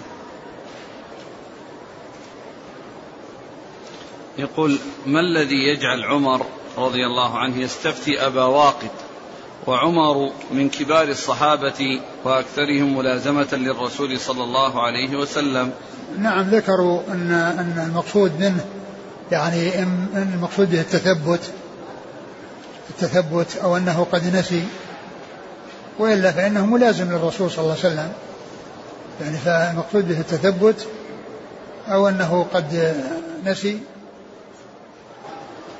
[4.38, 6.46] يقول ما الذي يجعل عمر
[6.78, 8.90] رضي الله عنه يستفتي أبا واقد؟
[9.66, 15.72] وعمر من كبار الصحابة وأكثرهم ملازمة للرسول صلى الله عليه وسلم.
[16.18, 18.64] نعم ذكروا أن أن المقصود منه
[19.32, 21.40] يعني أن المقصود به التثبت
[22.90, 24.64] التثبت أو أنه قد نسي
[25.98, 28.12] وإلا فإنه ملازم للرسول صلى الله عليه وسلم.
[29.20, 30.86] يعني فالمقصود به التثبت
[31.88, 32.96] أو أنه قد
[33.46, 33.78] نسي.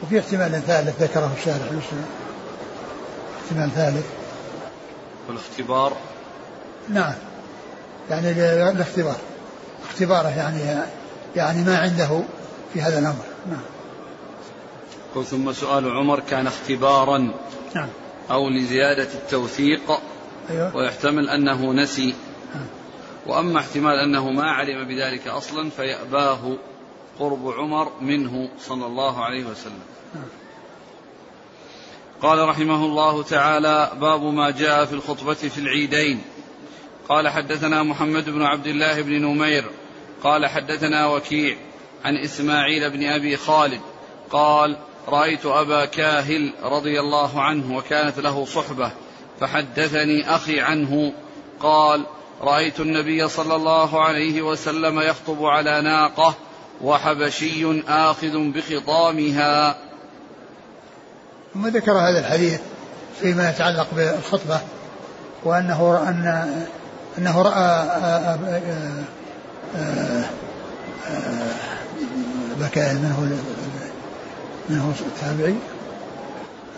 [0.03, 2.05] وفي احتمال ثالث ذكره الشارح المسلم
[3.45, 4.07] احتمال ثالث.
[5.29, 5.97] والاختبار؟
[6.89, 7.15] نعم.
[8.11, 8.31] يعني
[8.71, 9.17] الاختبار
[9.91, 10.83] اختباره يعني
[11.37, 12.21] يعني ما عنده
[12.75, 13.34] في هذا الأمر.
[13.47, 13.63] نعم.
[15.23, 17.19] ثم سؤال عمر كان اختبارا
[17.75, 17.89] نعم.
[18.31, 20.01] أو لزيادة التوثيق
[20.51, 20.77] أيوه.
[20.77, 22.15] ويحتمل أنه نسي.
[22.55, 22.67] نعم.
[23.27, 26.57] وأما احتمال أنه ما علم بذلك أصلا فيأباه
[27.21, 29.83] قرب عمر منه صلى الله عليه وسلم.
[30.15, 30.25] نعم.
[32.23, 36.23] قال رحمه الله تعالى باب ما جاء في الخطبة في العيدين.
[37.09, 39.65] قال حدثنا محمد بن عبد الله بن نمير.
[40.23, 41.57] قال حدثنا وكيع.
[42.05, 43.81] عن إسماعيل بن أبي خالد
[44.31, 44.77] قال
[45.09, 48.91] رأيت أبا كاهل رضي الله عنه وكانت له صحبة
[49.41, 51.13] فحدثني أخي عنه
[51.61, 52.07] قال
[52.41, 56.35] رأيت النبي صلى الله عليه وسلم يخطب على ناقة
[56.83, 59.77] وحبشي آخذ بخطامها.
[61.55, 62.61] ثم ذكر هذا الحديث
[63.21, 64.61] فيما يتعلق بالخطبة
[65.45, 66.67] وأنه رأى أن
[67.19, 67.89] أنه رأى
[72.61, 73.23] بكائل من هو
[74.69, 75.55] من هو التابعي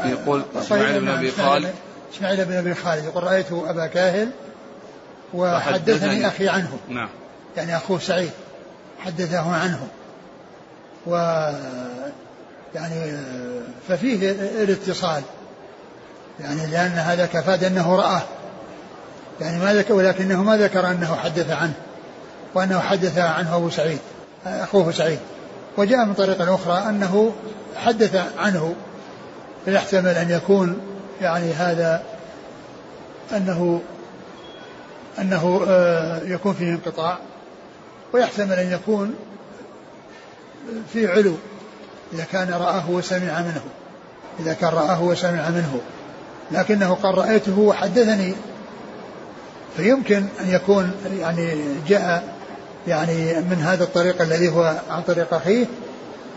[0.04, 1.74] يقول اسماعيل بن أبي خالد.
[2.14, 4.30] اسماعيل بن أبي خالد يقول رأيت أبا كاهل
[5.34, 6.78] وحدثني أخي عنه.
[6.88, 7.08] نعم.
[7.56, 8.30] يعني أخوه سعيد
[8.98, 9.86] حدثه عنه.
[11.06, 11.16] و
[12.74, 13.18] يعني
[13.88, 14.30] ففيه
[14.62, 15.22] الاتصال.
[16.40, 18.22] يعني لأن هذا كفاد أنه رآه
[19.40, 21.74] يعني ما ذكر ولكنه ما ذكر أنه حدث عنه
[22.54, 23.98] وأنه حدث عنه أبو سعيد
[24.46, 25.18] أخوه سعيد.
[25.76, 27.32] وجاء من طريق أخرى أنه
[27.76, 28.74] حدث عنه
[29.66, 30.80] يحتمل أن يكون
[31.20, 32.02] يعني هذا
[33.36, 33.80] أنه
[35.18, 37.18] أنه آه، يكون فيه انقطاع
[38.12, 39.14] ويحتمل أن يكون
[40.92, 41.34] في علو
[42.12, 43.62] إذا كان رآه وسمع منه
[44.40, 45.80] إذا كان رآه وسمع منه
[46.50, 48.34] لكنه قال رأيته وحدثني
[49.76, 51.54] فيمكن أن يكون يعني
[51.88, 52.35] جاء
[52.88, 55.66] يعني من هذا الطريق الذي هو عن طريق أخيه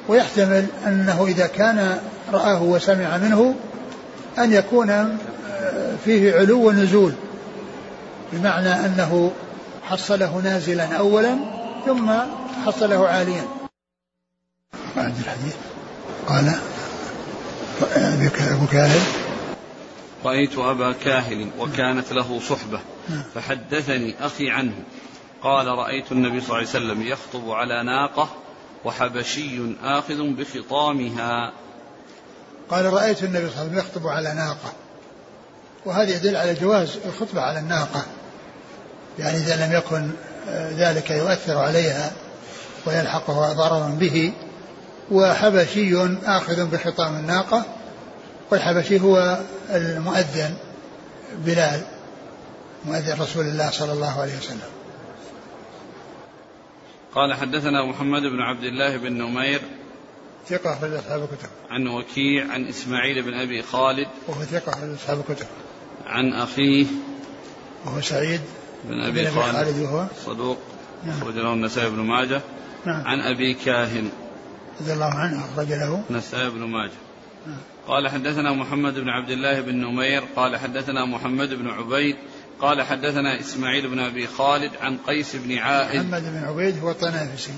[0.07, 1.99] ويحتمل أنه إذا كان
[2.33, 3.55] رآه وسمع منه
[4.37, 5.17] أن يكون
[6.05, 7.13] فيه علو ونزول
[8.33, 9.31] بمعنى أنه
[9.83, 11.37] حصله نازلا أولا
[11.85, 12.11] ثم
[12.65, 13.41] حصله عاليا.
[14.95, 15.55] بعد الحديث
[16.27, 16.53] قال
[18.51, 19.01] أبو كاهل.
[20.25, 22.79] رأيت أبا كاهل وكانت له صحبة
[23.09, 23.23] نعم.
[23.35, 24.73] فحدثني أخي عنه.
[25.43, 28.29] قال رأيت النبي صلى الله عليه وسلم يخطب على ناقة
[28.85, 31.51] وحبشي آخذ بخطامها.
[32.69, 34.73] قال رأيت النبي صلى الله عليه وسلم يخطب على ناقة.
[35.85, 38.05] وهذا يدل على جواز الخطبة على الناقة.
[39.19, 40.11] يعني إذا لم يكن
[40.77, 42.11] ذلك يؤثر عليها
[42.85, 44.33] ويلحقها ضررا به.
[45.11, 47.63] وحبشي آخذ بخطام الناقة.
[48.51, 50.55] والحبشي هو المؤذن
[51.37, 51.81] بلال
[52.85, 54.78] مؤذن رسول الله صلى الله عليه وسلم.
[57.15, 59.61] قال حدثنا محمد بن عبد الله بن نمير
[60.47, 61.49] ثقة أخرج أصحاب الكتب.
[61.69, 65.47] عن وكيع عن إسماعيل بن أبي خالد وهو ثقة أخرج أصحاب الكتب.
[66.05, 66.85] عن أخيه
[67.85, 68.41] وهو سعيد
[68.85, 70.57] بن أبي, بن أبي خالد, خالد وهو صدوق
[71.05, 71.17] نعم.
[71.17, 72.41] أخرج له النسائي بن ماجه
[72.85, 73.07] نعم.
[73.07, 74.09] عن أبي كاهن
[74.81, 76.91] رضي الله عنه أخرج له النسائي بن ماجه
[77.47, 77.57] نعم.
[77.87, 82.15] قال حدثنا محمد بن عبد الله بن نمير قال حدثنا محمد بن عبيد
[82.61, 85.99] قال حدثنا إسماعيل بن أبي خالد عن قيس بن عائد.
[85.99, 87.53] محمد بن عبيد هو الطنافسي.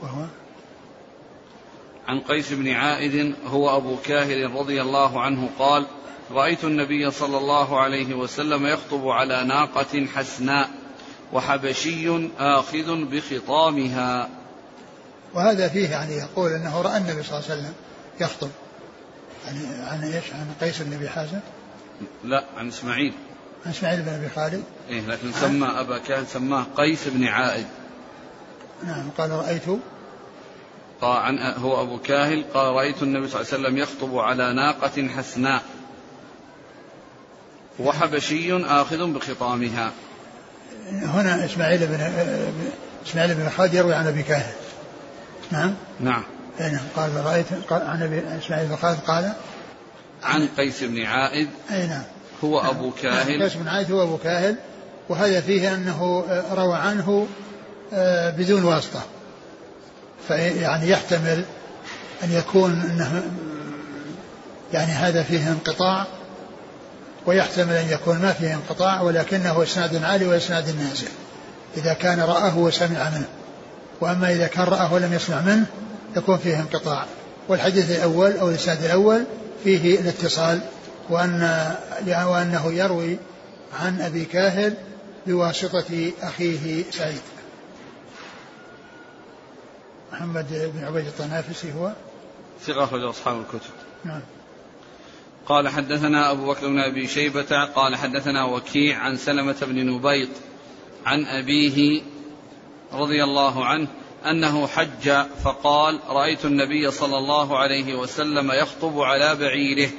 [0.00, 0.24] وهو؟
[2.08, 5.86] عن قيس بن عائد هو أبو كاهل رضي الله عنه قال
[6.30, 10.70] رأيت النبي صلى الله عليه وسلم يخطب على ناقة حسناء
[11.32, 14.28] وحبشي آخذ بخطامها.
[15.34, 17.74] وهذا فيه يعني يقول أنه رأى النبي صلى الله عليه وسلم
[18.20, 18.50] يخطب.
[19.46, 21.40] يعني عن إيش؟ عن قيس بن أبي حازم؟
[22.24, 23.12] لا عن إسماعيل.
[23.66, 24.62] عن إسماعيل بن أبي خالد.
[24.88, 27.66] إيه لكن سمى أبا كان سماه قيس بن عائد.
[28.84, 29.62] نعم قال رأيت.
[31.00, 32.44] قال عن هو أبو كاهل.
[32.54, 35.62] قال رأيت النبي صلى الله عليه وسلم يخطب على ناقة حسناء.
[37.78, 39.92] وحبشي آخذ بخطامها.
[40.90, 42.00] هنا إسماعيل بن
[43.06, 44.54] إسماعيل بن خالد يروي عن أبي كاهل.
[45.50, 46.22] نعم؟ نعم.
[46.60, 46.84] اي نعم.
[46.96, 49.32] قال رأيت قال عن أبي إسماعيل بن خالد قال
[50.22, 52.02] عن قيس بن عائد أي نعم.
[52.44, 52.70] هو نعم.
[52.70, 53.42] أبو كاهل.
[53.42, 54.56] قيس بن عائد هو أبو كاهل
[55.08, 57.26] وهذا فيه أنه روى عنه
[57.92, 59.02] آه، بدون واسطة.
[60.28, 61.44] فيعني يحتمل
[62.24, 63.22] أن يكون إنه
[64.72, 66.06] يعني هذا فيه انقطاع
[67.26, 71.08] ويحتمل أن يكون ما فيه انقطاع ولكنه إسناد عالي وإسناد نازل.
[71.76, 73.28] إذا كان رآه وسمع منه.
[74.00, 75.66] وأما إذا كان رآه ولم يسمع منه
[76.16, 77.06] يكون فيه انقطاع.
[77.48, 79.24] والحديث الأول أو الإسناد الأول
[79.64, 80.60] فيه الاتصال
[81.10, 81.42] وأن
[82.06, 83.18] وأنه يروي
[83.80, 84.74] عن أبي كاهل
[85.26, 87.20] بواسطة أخيه سعيد.
[90.12, 91.92] محمد بن عبيد الطنافسي هو؟
[92.62, 93.70] ثقة أخرج أصحاب الكتب.
[94.04, 94.20] نعم.
[95.46, 100.28] قال حدثنا أبو بكر بن أبي شيبة قال حدثنا وكيع عن سلمة بن نبيط
[101.06, 102.02] عن أبيه
[102.92, 103.88] رضي الله عنه
[104.26, 109.90] أنه حج فقال رأيت النبي صلى الله عليه وسلم يخطب على بعيره.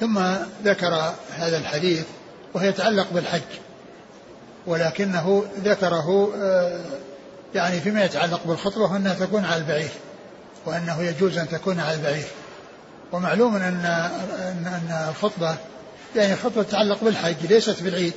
[0.00, 0.18] ثم
[0.64, 2.04] ذكر هذا الحديث
[2.54, 3.40] وهو يتعلق بالحج
[4.66, 6.80] ولكنه ذكره آه،
[7.54, 9.90] يعني فيما يتعلق بالخطبة أنها تكون على البعير
[10.66, 12.26] وأنه يجوز أن تكون على البعير.
[13.12, 13.84] ومعلوم أن
[14.66, 15.56] أن الخطبة
[16.16, 18.12] يعني خطبة تتعلق بالحج ليست بالعيد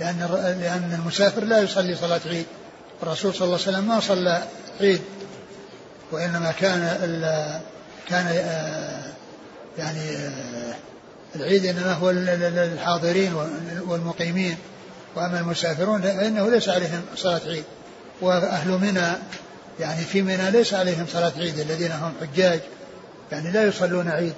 [0.00, 0.18] لأن
[0.60, 2.46] لأن المسافر لا يصلي صلاة عيد.
[3.02, 4.42] الرسول صلى الله عليه وسلم ما صلى
[4.80, 5.00] عيد
[6.12, 6.80] وإنما كان
[8.08, 9.12] كان آه،
[9.78, 10.74] يعني آه،
[11.36, 13.34] العيد إنما هو للحاضرين
[13.86, 14.56] والمقيمين.
[15.16, 17.64] وأما المسافرون فإنه ليس عليهم صلاة عيد.
[18.20, 19.12] وأهل منى
[19.80, 22.60] يعني في منى ليس عليهم صلاة عيد الذين هم حجاج
[23.32, 24.34] يعني لا يصلون عيد.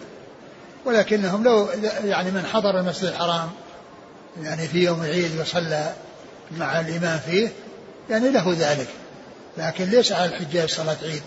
[0.84, 1.68] ولكنهم لو
[2.04, 3.50] يعني من حضر المسجد الحرام
[4.42, 5.92] يعني في يوم العيد وصلى
[6.58, 7.52] مع الإمام فيه
[8.10, 8.88] يعني له ذلك.
[9.58, 11.22] لكن ليس على الحجاج صلاة عيد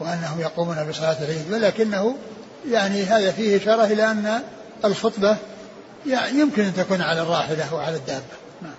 [0.00, 2.16] وأنهم يقومون بصلاة العيد ولكنه
[2.70, 4.42] يعني هذا فيه إشارة إلى أن
[4.84, 5.36] الخطبة
[6.06, 8.24] يعني يمكن أن تكون على الراحلة وعلى الدابة.
[8.62, 8.74] نعم.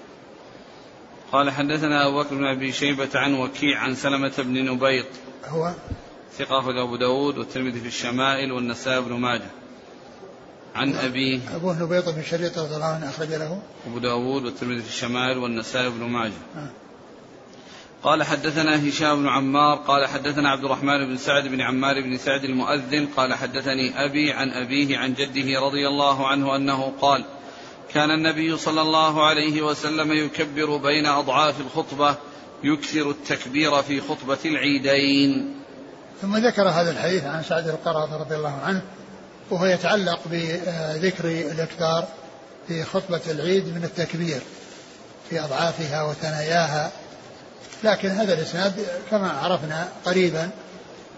[1.32, 5.06] قال حدثنا أبو بكر بن أبي شيبة عن وكيع عن سلمة بن نبيط.
[5.48, 5.72] هو؟
[6.38, 9.50] ثقة أبو داود والترمذي في الشمائل والنسائي بن ماجه.
[10.76, 11.40] عن أبيه.
[11.56, 13.62] أبوه نبيط بن شريط رضي الله عنه أخرج له.
[13.88, 16.34] أبو داود والترمذي في الشمائل والنسائي بن ماجه.
[16.56, 16.70] آه.
[18.04, 22.44] قال حدثنا هشام بن عمار قال حدثنا عبد الرحمن بن سعد بن عمار بن سعد
[22.44, 27.26] المؤذن قال حدثني أبي عن أبيه عن جده رضي الله عنه أنه قال
[27.94, 32.16] كان النبي صلى الله عليه وسلم يكبر بين أضعاف الخطبة
[32.64, 35.56] يكثر التكبير في خطبة العيدين.
[36.22, 38.82] ثم ذكر هذا الحديث عن سعد القراط رضي الله عنه
[39.52, 42.08] وهو يتعلق بذكر الإكثار
[42.68, 44.42] في خطبة العيد من التكبير
[45.30, 46.92] في أضعافها وثناياها
[47.84, 48.74] لكن هذا الإسناد
[49.12, 50.50] كما عرفنا قريبا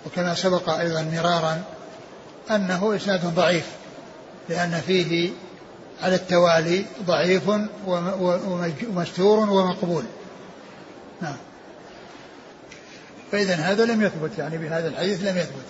[0.06, 1.64] وكما سبق أيضا مرارا
[2.52, 3.66] أنه إسناد ضعيف
[4.50, 5.30] لأن فيه
[6.02, 7.44] على التوالي ضعيف
[8.88, 10.04] ومستور ومقبول.
[11.22, 11.36] نعم.
[13.32, 15.66] فإذا هذا لم يثبت يعني بهذا الحديث لم يثبت.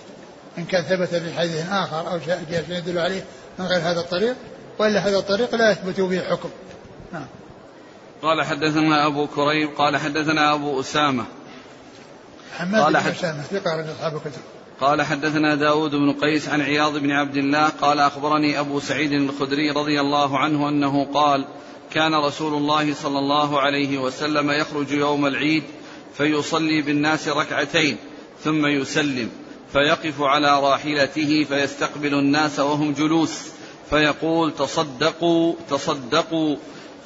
[0.58, 3.24] إن كان ثبت في حديث آخر أو جاء يدل عليه
[3.58, 4.36] من غير هذا الطريق
[4.78, 6.50] وإلا هذا الطريق لا يثبت به حكم.
[7.12, 7.26] نعم.
[8.22, 11.24] قال حدثنا أبو كريم قال حدثنا أبو أسامة.
[12.58, 14.40] حماد قال بن أسامة ثقة أصحاب الكتب.
[14.80, 19.70] قال حدثنا داود بن قيس عن عياض بن عبد الله قال أخبرني أبو سعيد الخدري
[19.70, 21.44] رضي الله عنه أنه قال
[21.90, 25.62] كان رسول الله صلى الله عليه وسلم يخرج يوم العيد
[26.16, 27.96] فيصلي بالناس ركعتين
[28.44, 29.30] ثم يسلم
[29.72, 33.38] فيقف على راحلته فيستقبل الناس وهم جلوس
[33.90, 36.56] فيقول تصدقوا تصدقوا.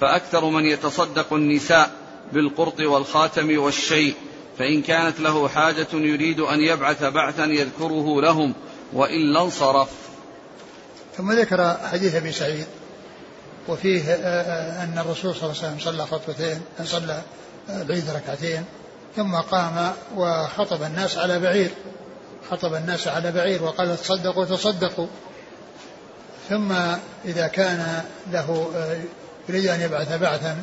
[0.00, 1.90] فأكثر من يتصدق النساء
[2.32, 4.14] بالقرط والخاتم والشيء
[4.58, 8.54] فإن كانت له حاجة يريد أن يبعث بعثا يذكره لهم
[8.92, 9.88] وإلا انصرف
[11.16, 12.66] ثم ذكر حديث أبي سعيد
[13.68, 17.22] وفيه آه، آه، أن الرسول صلى الله عليه وسلم صلى خطبتين صلى
[17.68, 18.64] العيد ركعتين
[19.16, 21.70] ثم قام وخطب الناس على بعير
[22.50, 25.06] خطب الناس على بعير وقال تصدقوا تصدقوا.
[26.48, 26.72] ثم
[27.24, 29.00] إذا كان له آه،
[29.48, 30.56] يريد أن يبعث بعثا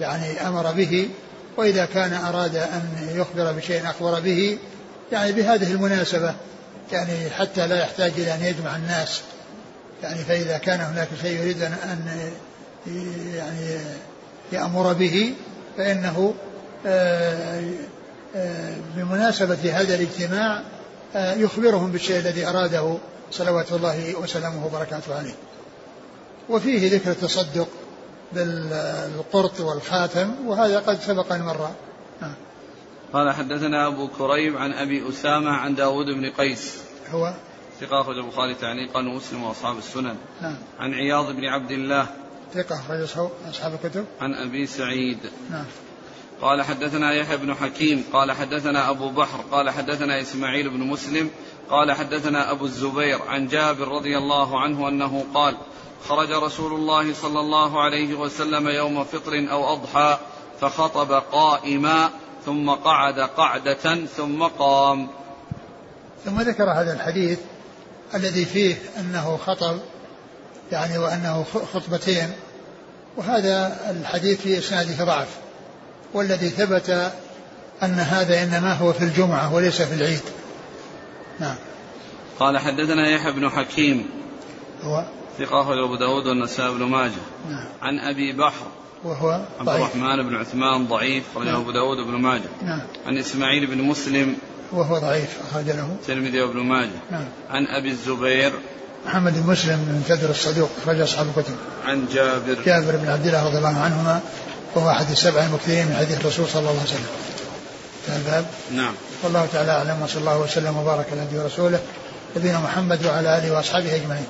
[0.00, 1.08] يعني أمر به
[1.56, 4.58] وإذا كان أراد أن يخبر بشيء أخبر به
[5.12, 6.34] يعني بهذه المناسبة
[6.92, 9.20] يعني حتى لا يحتاج إلى أن يجمع الناس.
[10.02, 12.30] يعني فإذا كان هناك شيء يريد أن
[13.34, 13.78] يعني
[14.52, 15.34] يأمر به
[15.76, 16.34] فإنه
[16.86, 17.62] آه،
[18.36, 20.62] آه، بمناسبة هذا الاجتماع
[21.16, 22.96] آه، يخبرهم بالشيء الذي أراده
[23.32, 25.34] صلوات الله وسلامه وبركاته عليه.
[26.48, 27.68] وفيه ذكر التصدق.
[28.32, 31.70] بالقرط والخاتم وهذا قد سبق أن مر.
[32.20, 32.34] نعم.
[33.12, 36.82] قال حدثنا أبو كريب عن أبي أسامة عن داود بن قيس.
[37.10, 37.34] هو؟
[37.80, 40.16] ثقة أخرج البخاري تعليقا ومسلم وأصحاب السنن.
[40.42, 40.56] نعم.
[40.78, 42.06] عن عياض بن عبد الله.
[42.54, 44.04] ثقة أخرج أصحاب الكتب.
[44.20, 45.18] عن أبي سعيد.
[45.50, 45.64] نعم.
[46.42, 48.04] قال حدثنا يحيى بن حكيم.
[48.12, 49.40] قال حدثنا أبو بحر.
[49.52, 51.30] قال حدثنا إسماعيل بن مسلم.
[51.70, 55.56] قال حدثنا أبو الزبير عن جابر رضي الله عنه أنه قال
[56.08, 60.18] خرج رسول الله صلى الله عليه وسلم يوم فطر أو أضحى
[60.60, 62.10] فخطب قائما
[62.46, 65.08] ثم قعد قعدة ثم قام.
[66.24, 67.38] ثم ذكر هذا الحديث
[68.14, 69.78] الذي فيه أنه خطب
[70.72, 72.32] يعني وأنه خطبتين
[73.16, 75.28] وهذا الحديث في إسناده ضعف
[76.14, 77.12] والذي ثبت
[77.82, 80.20] أن هذا إنما هو في الجمعة وليس في العيد.
[81.40, 81.56] نعم.
[82.38, 84.10] قال حدثنا يحيى بن حكيم.
[84.82, 85.04] هو
[85.38, 87.12] ثقة أبو داود والنسائي بن ماجه.
[87.50, 87.64] نعم.
[87.82, 88.66] عن أبي بحر.
[89.04, 91.60] وهو عبد الرحمن بن عثمان ضعيف أخرجه نعم.
[91.60, 92.48] أبو داود بن ماجه.
[92.62, 92.80] نعم.
[93.06, 94.36] عن إسماعيل بن مسلم.
[94.72, 96.98] وهو ضعيف أخرج له الترمذي وابن ماجه.
[97.10, 97.24] نعم.
[97.50, 98.52] عن أبي الزبير.
[99.06, 101.54] محمد بن مسلم بن كدر الصدوق أخرج أصحاب الكتب.
[101.84, 102.62] عن جابر.
[102.66, 104.20] جابر بن عبد الله رضي الله عنهما
[104.74, 107.06] وهو أحد السبع المكثرين من حديث الرسول صلى الله عليه وسلم.
[108.08, 108.46] الباب.
[108.72, 108.94] نعم.
[109.22, 111.80] والله تعالى أعلم وصلى الله وسلم وبارك على نبينا ورسوله
[112.36, 114.26] نبينا محمد وعلى آله وأصحابه أجمعين.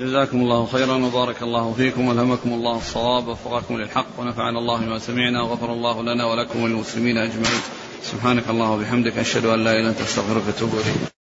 [0.00, 5.42] جزاكم الله خيرا وبارك الله فيكم وألهمكم الله الصواب ووفقكم للحق ونفعنا الله بما سمعنا
[5.42, 7.60] وغفر الله لنا ولكم وللمسلمين أجمعين.
[8.02, 11.17] سبحانك اللهم وبحمدك أشهد أن لا إله إلا أنت أستغفرك وأتوب إليك.